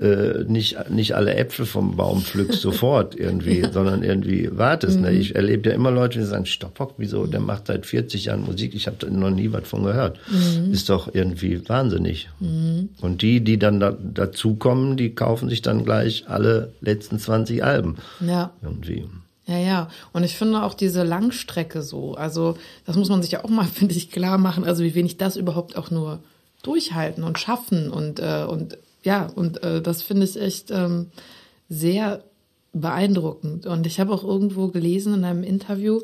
[0.00, 3.72] äh, nicht, nicht alle Äpfel vom Baum pflückst sofort irgendwie, ja.
[3.72, 5.00] sondern irgendwie wartest.
[5.00, 5.10] Ne?
[5.10, 5.14] Mhm.
[5.14, 5.20] Ne?
[5.20, 8.74] Ich erlebe ja immer Leute, die sagen, Stoppock, wieso, der macht seit 40 Jahren Musik,
[8.74, 10.20] ich habe noch nie was von gehört.
[10.30, 10.72] Mhm.
[10.72, 12.28] Ist doch irgendwie wahnsinnig.
[12.38, 12.90] Mhm.
[13.00, 17.96] Und die, die dann da, dazukommen, die kaufen sich dann gleich alle letzten 20 Alben.
[18.20, 18.52] Ja.
[18.62, 19.04] Irgendwie.
[19.46, 19.88] Ja, ja.
[20.12, 23.66] Und ich finde auch diese Langstrecke so, also das muss man sich ja auch mal,
[23.74, 26.20] finde ich, klar machen, also wie wenig das überhaupt auch nur
[26.62, 31.08] durchhalten und schaffen und, äh, und ja, und äh, das finde ich echt ähm,
[31.68, 32.24] sehr
[32.72, 33.66] beeindruckend.
[33.66, 36.00] Und ich habe auch irgendwo gelesen in einem Interview,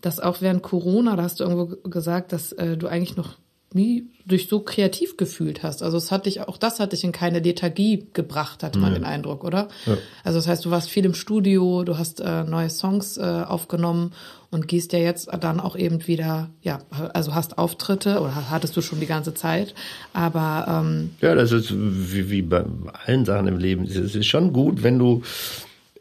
[0.00, 3.36] dass auch während Corona, da hast du irgendwo gesagt, dass äh, du eigentlich noch
[3.74, 5.82] nie dich so kreativ gefühlt hast.
[5.82, 9.04] Also es hat dich, auch das hat dich in keine Lethargie gebracht, hatte man den
[9.04, 9.68] Eindruck, oder?
[9.84, 9.98] Ja.
[10.24, 14.12] Also das heißt, du warst viel im Studio, du hast äh, neue Songs äh, aufgenommen
[14.50, 16.78] und gehst ja jetzt dann auch eben wieder, ja,
[17.12, 19.74] also hast Auftritte oder hattest du schon die ganze Zeit,
[20.12, 22.64] aber ähm, ja, das ist wie, wie bei
[23.06, 23.84] allen Sachen im Leben.
[23.84, 25.22] Es ist schon gut, wenn du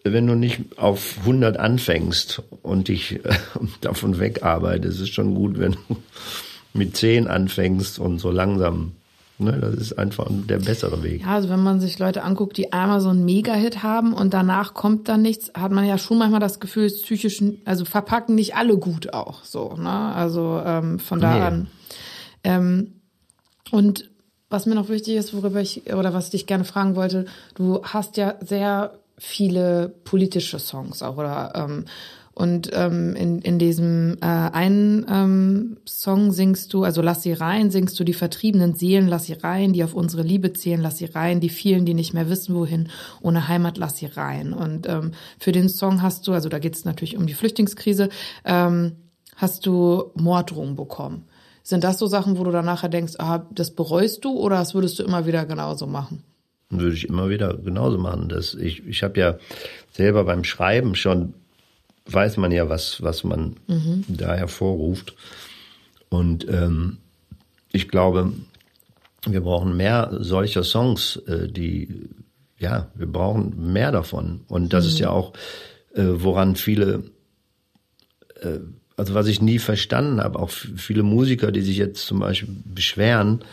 [0.04, 3.20] wenn du nicht auf 100 anfängst und dich
[3.82, 5.98] davon wegarbeitest, ist schon gut, wenn du
[6.74, 8.94] mit zehn anfängst und so langsam.
[9.40, 11.22] Ne, das ist einfach der bessere Weg.
[11.22, 14.74] Ja, also wenn man sich Leute anguckt, die einmal so einen Mega-Hit haben und danach
[14.74, 18.78] kommt dann nichts, hat man ja schon manchmal das Gefühl, psychisch, also verpacken nicht alle
[18.78, 19.76] gut auch so.
[19.76, 19.90] Ne?
[19.90, 21.42] Also ähm, von da nee.
[21.42, 21.68] an.
[22.44, 22.94] Ähm,
[23.70, 24.10] und
[24.50, 27.84] was mir noch wichtig ist, worüber ich oder was ich dich gerne fragen wollte, du
[27.84, 31.86] hast ja sehr viele politische Songs auch oder ähm,
[32.38, 37.72] und ähm, in, in diesem äh, einen ähm, Song singst du, also lass sie rein,
[37.72, 41.06] singst du die vertriebenen Seelen, lass sie rein, die auf unsere Liebe zählen, lass sie
[41.06, 42.90] rein, die vielen, die nicht mehr wissen, wohin,
[43.22, 44.54] ohne Heimat, lass sie rein.
[44.54, 48.10] Und ähm, für den Song hast du, also da geht es natürlich um die Flüchtlingskrise,
[48.46, 48.98] ähm,
[49.36, 51.24] hast du Morddrohungen bekommen.
[51.64, 54.76] Sind das so Sachen, wo du dann nachher denkst, ah, das bereust du oder das
[54.76, 56.22] würdest du immer wieder genauso machen?
[56.70, 58.30] Würde ich immer wieder genauso machen.
[58.30, 59.38] Das, ich ich habe ja
[59.92, 61.34] selber beim Schreiben schon
[62.08, 64.06] weiß man ja, was, was man mhm.
[64.08, 65.16] da hervorruft.
[66.10, 66.98] Und ähm,
[67.72, 68.32] ich glaube,
[69.26, 72.10] wir brauchen mehr solcher Songs, äh, die,
[72.60, 74.42] ja, wir brauchen mehr davon.
[74.48, 74.90] Und das mhm.
[74.90, 75.34] ist ja auch,
[75.94, 77.04] äh, woran viele,
[78.42, 78.60] äh,
[78.96, 83.44] also was ich nie verstanden habe, auch viele Musiker, die sich jetzt zum Beispiel beschweren,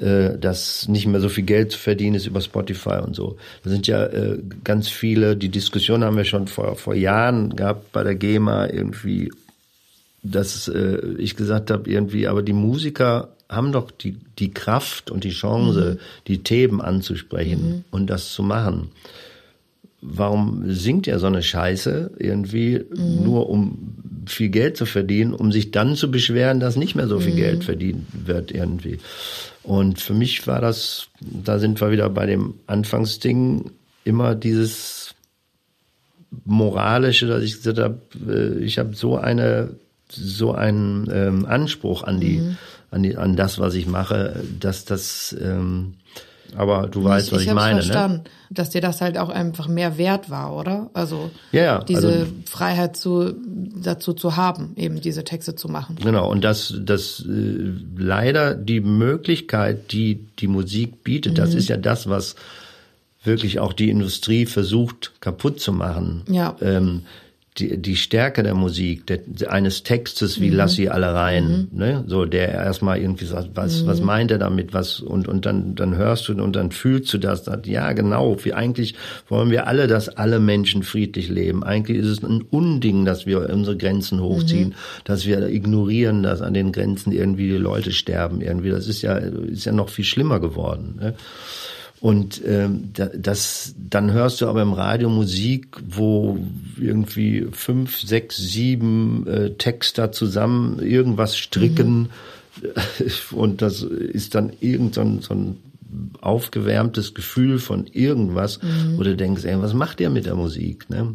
[0.00, 3.36] äh, dass nicht mehr so viel Geld zu verdienen ist über Spotify und so.
[3.62, 7.92] Da sind ja äh, ganz viele, die Diskussion haben wir schon vor, vor Jahren gehabt
[7.92, 9.30] bei der GEMA irgendwie,
[10.22, 15.22] dass äh, ich gesagt habe, irgendwie, aber die Musiker haben doch die, die Kraft und
[15.22, 18.90] die Chance, die Themen anzusprechen und das zu machen.
[20.00, 23.94] Warum singt er so eine Scheiße irgendwie nur um
[24.26, 27.64] viel Geld zu verdienen, um sich dann zu beschweren, dass nicht mehr so viel Geld
[27.64, 28.98] verdient wird irgendwie.
[29.64, 33.70] Und für mich war das, da sind wir wieder bei dem Anfangsding,
[34.04, 35.14] immer dieses
[36.44, 39.76] moralische, dass ich gesagt habe, äh, ich habe so eine
[40.10, 42.54] so einen ähm, Anspruch an die,
[42.90, 45.94] an die an das, was ich mache, dass das ähm,
[46.56, 48.30] aber du weißt, was ich, hab's meine, verstanden, ne?
[48.50, 50.90] dass dir das halt auch einfach mehr wert war, oder?
[50.94, 53.34] Also Ja, ja, diese also- Freiheit zu,
[53.82, 55.96] dazu zu haben, eben diese Texte zu machen.
[56.02, 61.76] Genau, und dass das äh, leider die Möglichkeit, die die Musik bietet, das ist ja
[61.76, 62.36] das, was
[63.24, 66.22] wirklich auch die Industrie versucht kaputt zu machen.
[66.28, 66.56] Ja.
[66.60, 67.02] Ähm,
[67.58, 72.04] die, die Stärke der Musik, der, eines Textes wie Lass sie alle rein, ne?
[72.08, 75.96] so der erstmal irgendwie sagt, was, was meint er damit, was und und dann dann
[75.96, 78.96] hörst du und dann fühlst du das, dass, ja genau, wie eigentlich
[79.28, 81.62] wollen wir alle, dass alle Menschen friedlich leben.
[81.62, 84.74] Eigentlich ist es ein Unding, dass wir unsere Grenzen hochziehen,
[85.04, 88.70] dass wir ignorieren, dass an den Grenzen irgendwie die Leute sterben irgendwie.
[88.70, 90.96] Das ist ja ist ja noch viel schlimmer geworden.
[91.00, 91.14] Ne?
[92.04, 96.36] Und ähm, da- das, dann hörst du aber im Radio Musik, wo
[96.78, 102.10] irgendwie fünf, sechs, sieben äh, Texter zusammen irgendwas stricken
[103.32, 105.56] und das ist dann irgend so ein, so ein
[106.20, 108.58] aufgewärmtes Gefühl von irgendwas,
[108.96, 110.90] wo du denkst, ey, was macht ihr mit der Musik?
[110.90, 111.14] Ne?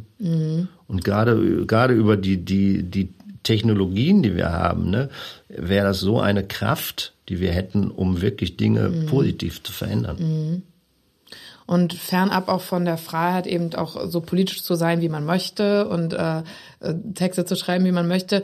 [0.88, 3.10] Und gerade gerade über die die die
[3.44, 5.10] Technologien, die wir haben, ne,
[5.50, 10.64] wäre das so eine Kraft, die wir hätten, um wirklich Dinge positiv zu verändern.
[11.70, 15.88] Und fernab auch von der Freiheit, eben auch so politisch zu sein, wie man möchte
[15.88, 16.40] und äh,
[16.80, 18.42] äh, Texte zu schreiben, wie man möchte.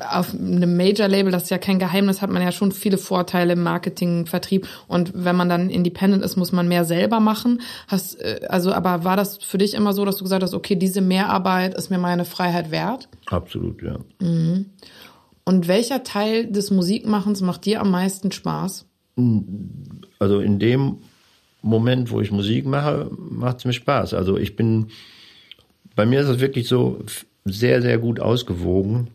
[0.00, 3.62] Auf einem Major-Label, das ist ja kein Geheimnis, hat man ja schon viele Vorteile im
[3.62, 4.66] Marketing, Vertrieb.
[4.88, 7.60] Und wenn man dann independent ist, muss man mehr selber machen.
[7.86, 10.74] Hast, äh, also, aber war das für dich immer so, dass du gesagt hast, okay,
[10.74, 13.08] diese Mehrarbeit ist mir meine Freiheit wert?
[13.26, 14.00] Absolut, ja.
[14.18, 18.86] Und welcher Teil des Musikmachens macht dir am meisten Spaß?
[20.18, 20.98] Also in dem
[21.66, 24.14] Moment, wo ich Musik mache, macht es mir Spaß.
[24.14, 24.88] Also ich bin,
[25.94, 27.04] bei mir ist es wirklich so
[27.44, 29.08] sehr, sehr gut ausgewogen.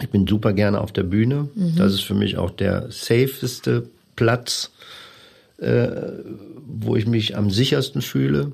[0.00, 1.48] Ich bin super gerne auf der Bühne.
[1.76, 4.72] Das ist für mich auch der safeste Platz,
[5.58, 5.88] äh,
[6.66, 8.52] wo ich mich am sichersten fühle.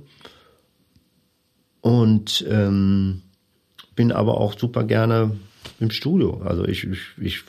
[1.80, 3.22] Und ähm,
[3.94, 5.36] bin aber auch super gerne
[5.80, 6.42] im Studio.
[6.44, 7.42] Also ich, ich, ich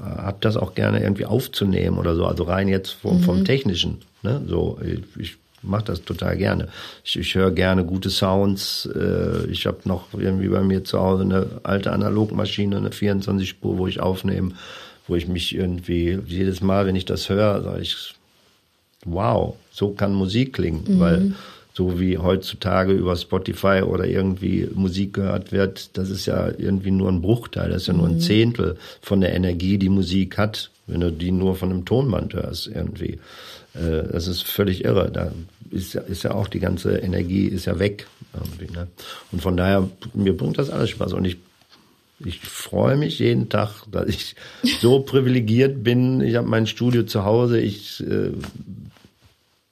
[0.00, 2.26] habe das auch gerne irgendwie aufzunehmen oder so.
[2.26, 3.98] Also rein jetzt vom, vom Technischen.
[4.22, 4.42] Ne?
[4.46, 6.68] So, ich, ich mache das total gerne.
[7.04, 8.88] Ich, ich höre gerne gute Sounds.
[8.94, 13.78] Äh, ich habe noch irgendwie bei mir zu Hause eine alte Analogmaschine, eine 24 Spur,
[13.78, 14.52] wo ich aufnehme,
[15.06, 18.14] wo ich mich irgendwie jedes Mal, wenn ich das höre, sage ich,
[19.04, 21.34] wow, so kann Musik klingen, weil
[21.74, 27.08] so wie heutzutage über Spotify oder irgendwie Musik gehört wird, das ist ja irgendwie nur
[27.08, 31.00] ein Bruchteil, das ist ja nur ein Zehntel von der Energie, die Musik hat, wenn
[31.00, 33.18] du die nur von einem Tonband hörst irgendwie.
[33.74, 35.10] Äh, Das ist völlig irre.
[35.10, 35.32] Da
[35.70, 38.06] ist ja, ist ja auch die ganze Energie ist ja weg.
[38.72, 38.88] Ne?
[39.30, 41.14] Und von daher, mir bringt das alles Spaß.
[41.14, 41.38] Und ich
[42.24, 44.36] ich freue mich jeden Tag, dass ich
[44.80, 46.20] so privilegiert bin.
[46.20, 47.60] Ich habe mein Studio zu Hause.
[47.60, 48.30] Ich äh,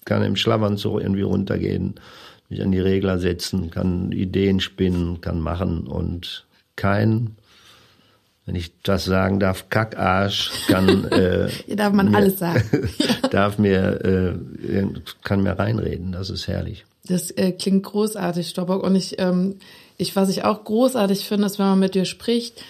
[0.04, 1.94] kann im Schlafanzug irgendwie runtergehen,
[2.48, 6.46] mich an die Regler setzen, kann Ideen spinnen, kann machen und
[6.76, 7.36] kein,
[8.46, 12.62] wenn ich das sagen darf, Kackarsch kann äh, Hier darf man mir- alles sagen.
[13.30, 14.38] darf mir
[14.72, 14.84] äh,
[15.22, 16.12] kann mir reinreden.
[16.12, 16.84] Das ist herrlich.
[17.06, 18.82] Das äh, klingt großartig, Stoppock.
[18.82, 19.56] Und ich, ähm,
[19.96, 22.62] ich, was ich auch großartig finde, ist, wenn man mit dir spricht,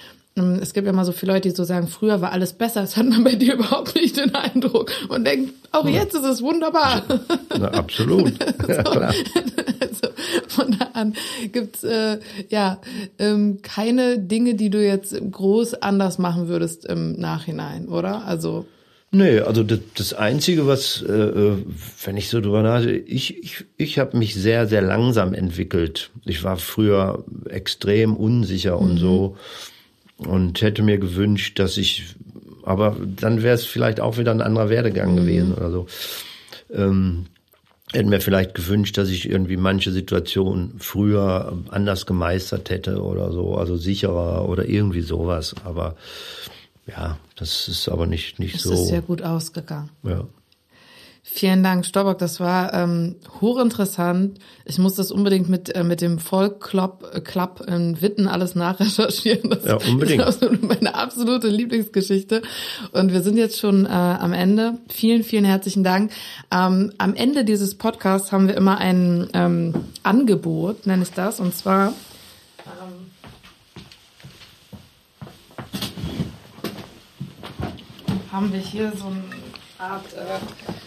[0.61, 2.80] es gibt ja immer so viele Leute, die so sagen, früher war alles besser.
[2.82, 4.91] Das hat man bei dir überhaupt nicht den Eindruck.
[5.09, 7.03] Und denkt, auch jetzt ist es wunderbar.
[7.59, 8.32] Na, absolut.
[8.68, 9.14] ja, klar.
[9.80, 10.09] Also
[10.49, 11.14] von da an
[11.53, 12.18] gibt's äh,
[12.49, 12.80] ja
[13.18, 18.24] ähm, keine Dinge, die du jetzt groß anders machen würdest im Nachhinein, oder?
[18.24, 18.66] Also
[19.12, 21.57] Nee, also das, das Einzige, was, äh, äh,
[22.05, 26.11] wenn ich so drüber nachdenke, ich, ich, ich habe mich sehr, sehr langsam entwickelt.
[26.24, 29.36] Ich war früher extrem unsicher und so
[30.26, 32.14] und hätte mir gewünscht, dass ich,
[32.62, 35.86] aber dann wäre es vielleicht auch wieder ein anderer Werdegang gewesen oder so.
[36.72, 37.26] Ähm,
[37.92, 43.56] hätte mir vielleicht gewünscht, dass ich irgendwie manche Situationen früher anders gemeistert hätte oder so,
[43.56, 45.54] also sicherer oder irgendwie sowas.
[45.64, 45.96] Aber
[46.86, 48.72] ja, das ist aber nicht, nicht es so.
[48.72, 49.90] ist sehr gut ausgegangen.
[50.02, 50.24] Ja.
[51.22, 52.18] Vielen Dank, Stobbock.
[52.18, 54.38] Das war ähm, hochinteressant.
[54.64, 57.12] Ich muss das unbedingt mit, äh, mit dem Folk Club,
[57.66, 59.50] äh, in Witten alles nachrecherchieren.
[59.50, 60.22] Das Ja, unbedingt.
[60.22, 62.42] ist meine absolute Lieblingsgeschichte.
[62.92, 64.78] Und wir sind jetzt schon äh, am Ende.
[64.88, 66.10] Vielen, vielen herzlichen Dank.
[66.50, 71.38] Ähm, am Ende dieses Podcasts haben wir immer ein ähm, Angebot, nenne ich das.
[71.38, 71.88] Und zwar
[72.66, 73.10] ähm,
[78.32, 79.22] haben wir hier so eine
[79.78, 80.79] Art äh,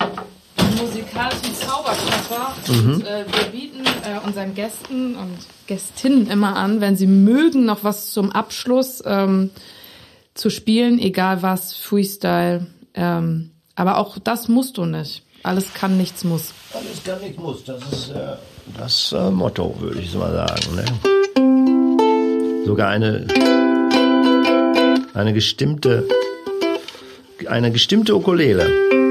[0.83, 2.53] musikalischen Zauberkoffer.
[2.67, 7.83] Und äh, wir bieten äh, unseren Gästen und Gästinnen immer an, wenn sie mögen, noch
[7.83, 9.51] was zum Abschluss ähm,
[10.33, 12.67] zu spielen, egal was, Freestyle.
[12.93, 15.23] Ähm, aber auch das musst du nicht.
[15.43, 16.53] Alles kann, nichts muss.
[16.73, 17.63] Alles kann, nichts muss.
[17.63, 18.35] Das ist äh,
[18.77, 20.75] das äh, Motto, würde ich so mal sagen.
[20.75, 20.85] Ne?
[22.65, 23.27] Sogar eine,
[25.13, 26.07] eine gestimmte,
[27.47, 29.02] eine gestimmte Ukulele.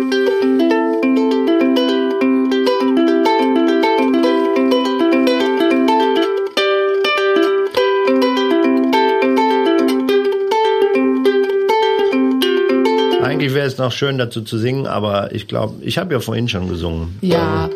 [13.62, 16.68] Wäre es noch schön dazu zu singen, aber ich glaube, ich habe ja vorhin schon
[16.68, 17.16] gesungen.
[17.20, 17.70] Ja,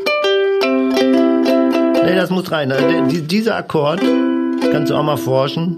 [2.05, 2.73] Nee, das muss rein.
[3.09, 4.01] Die- Dieser Akkord,
[4.73, 5.77] kannst du auch mal forschen.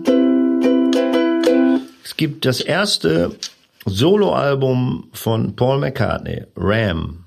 [2.04, 3.30] Es gibt das erste
[3.86, 7.24] Soloalbum von Paul McCartney, Ram.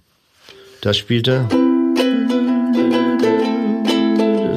[0.82, 1.45] Das spielte.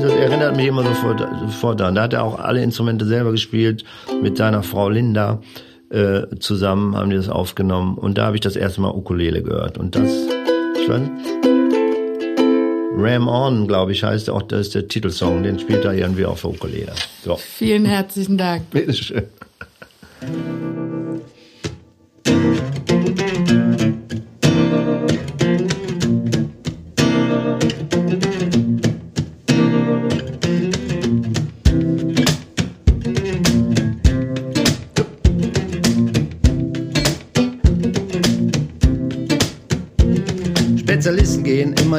[0.02, 1.94] Das erinnert mich immer sofort, sofort daran.
[1.94, 3.84] Da hat er auch alle Instrumente selber gespielt,
[4.22, 5.40] mit seiner Frau Linda
[5.94, 7.96] äh, zusammen haben die das aufgenommen.
[7.96, 9.78] Und da habe ich das erste Mal Ukulele gehört.
[9.78, 10.10] Und das,
[10.80, 11.02] ich weiß,
[12.96, 15.42] Ram On, glaube ich, heißt auch, das ist der Titelsong.
[15.42, 16.92] Den spielt er irgendwie auf der Ukulele.
[17.24, 18.70] So, vielen herzlichen Dank.
[18.70, 19.24] bitteschön.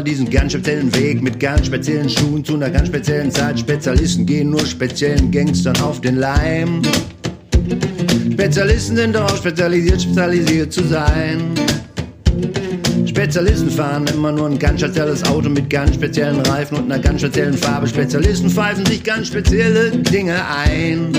[0.06, 3.60] Diesen ganz speziellen Weg mit ganz speziellen Schuhen zu einer ganz speziellen Zeit.
[3.60, 6.82] Spezialisten gehen nur speziellen Gangstern auf den Leim.
[8.32, 11.56] Spezialisten sind darauf spezialisiert, spezialisiert zu sein.
[13.06, 17.22] Spezialisten fahren immer nur ein ganz spezielles Auto mit ganz speziellen Reifen und einer ganz
[17.22, 17.88] speziellen Farbe.
[17.88, 21.18] Spezialisten pfeifen sich ganz spezielle Dinge ein.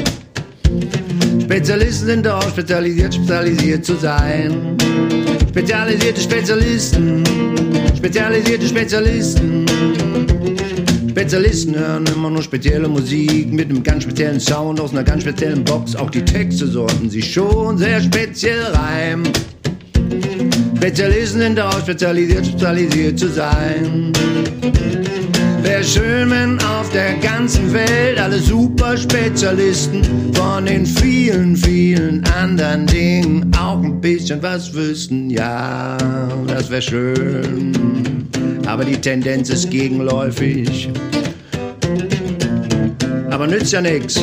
[1.42, 4.76] Spezialisten sind darauf spezialisiert, spezialisiert zu sein.
[5.48, 7.24] Spezialisierte Spezialisten,
[7.96, 9.66] spezialisierte Spezialisten.
[11.08, 15.64] Spezialisten hören immer nur spezielle Musik mit einem ganz speziellen Sound aus einer ganz speziellen
[15.64, 15.96] Box.
[15.96, 19.26] Auch die Texte sollten sich schon sehr speziell reimen.
[20.76, 24.12] Spezialisten sind darauf spezialisiert, spezialisiert zu sein.
[25.82, 30.02] Schön, wenn auf der ganzen Welt alle Superspezialisten
[30.34, 35.30] von den vielen, vielen anderen Dingen auch ein bisschen was wüssten.
[35.30, 35.96] Ja,
[36.46, 38.26] das wäre schön.
[38.66, 40.90] Aber die Tendenz ist gegenläufig.
[43.30, 44.20] Aber nützt ja nix.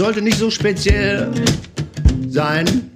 [0.00, 1.28] Sollte nicht so speziell
[2.30, 2.90] sein,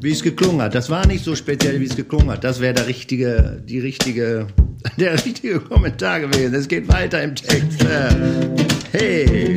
[0.00, 0.72] wie es geklungen hat.
[0.76, 2.44] Das war nicht so speziell, wie es geklungen hat.
[2.44, 4.46] Das wäre der richtige, die richtige,
[4.96, 6.54] der richtige Kommentar gewesen.
[6.54, 7.82] Es geht weiter im Text.
[7.82, 8.14] Äh,
[8.92, 9.56] Hey.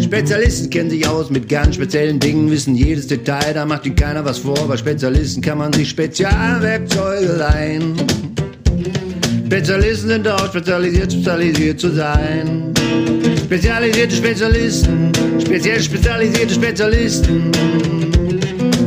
[0.00, 4.24] Spezialisten kennen sich aus mit ganz speziellen Dingen, wissen jedes Detail, da macht ihnen keiner
[4.24, 4.68] was vor.
[4.68, 7.96] Bei Spezialisten kann man sich Spezialwerkzeuge leihen.
[9.46, 12.61] Spezialisten sind darauf spezialisiert, spezialisiert zu sein.
[13.52, 17.52] Spezialisierte Spezialisten, speziell spezialisierte Spezialisten.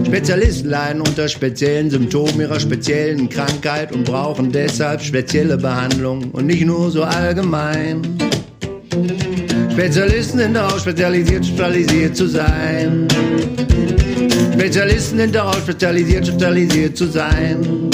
[0.07, 6.65] Spezialisten leiden unter speziellen Symptomen ihrer speziellen Krankheit und brauchen deshalb spezielle Behandlung und nicht
[6.65, 8.01] nur so allgemein.
[9.71, 13.07] Spezialisten sind darauf spezialisiert, spezialisiert zu sein.
[14.51, 17.91] Spezialisten sind darauf spezialisiert, spezialisiert zu sein.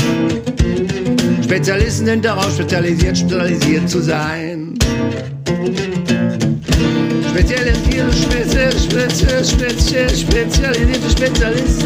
[1.43, 4.50] Spezialisten sind darauf spezialisiert, spezialisiert zu sein.
[8.13, 11.85] Spitze, Spitze, Spitze, spezialisierte Spezialist.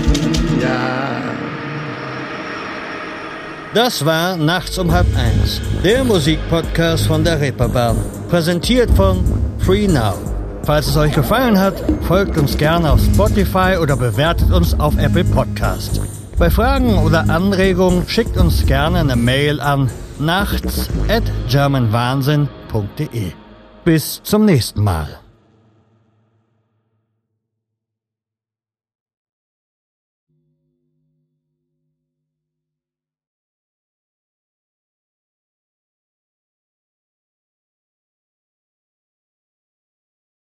[0.61, 1.21] Ja.
[3.73, 7.97] Das war Nachts um halb eins, der Musikpodcast von der Reeperbahn.
[8.29, 9.23] Präsentiert von
[9.59, 10.13] Free Now.
[10.63, 11.75] Falls es euch gefallen hat,
[12.07, 16.01] folgt uns gerne auf Spotify oder bewertet uns auf Apple Podcast.
[16.39, 23.31] Bei Fragen oder Anregungen schickt uns gerne eine Mail an nachts at germanwahnsinn.de.
[23.83, 25.19] Bis zum nächsten Mal.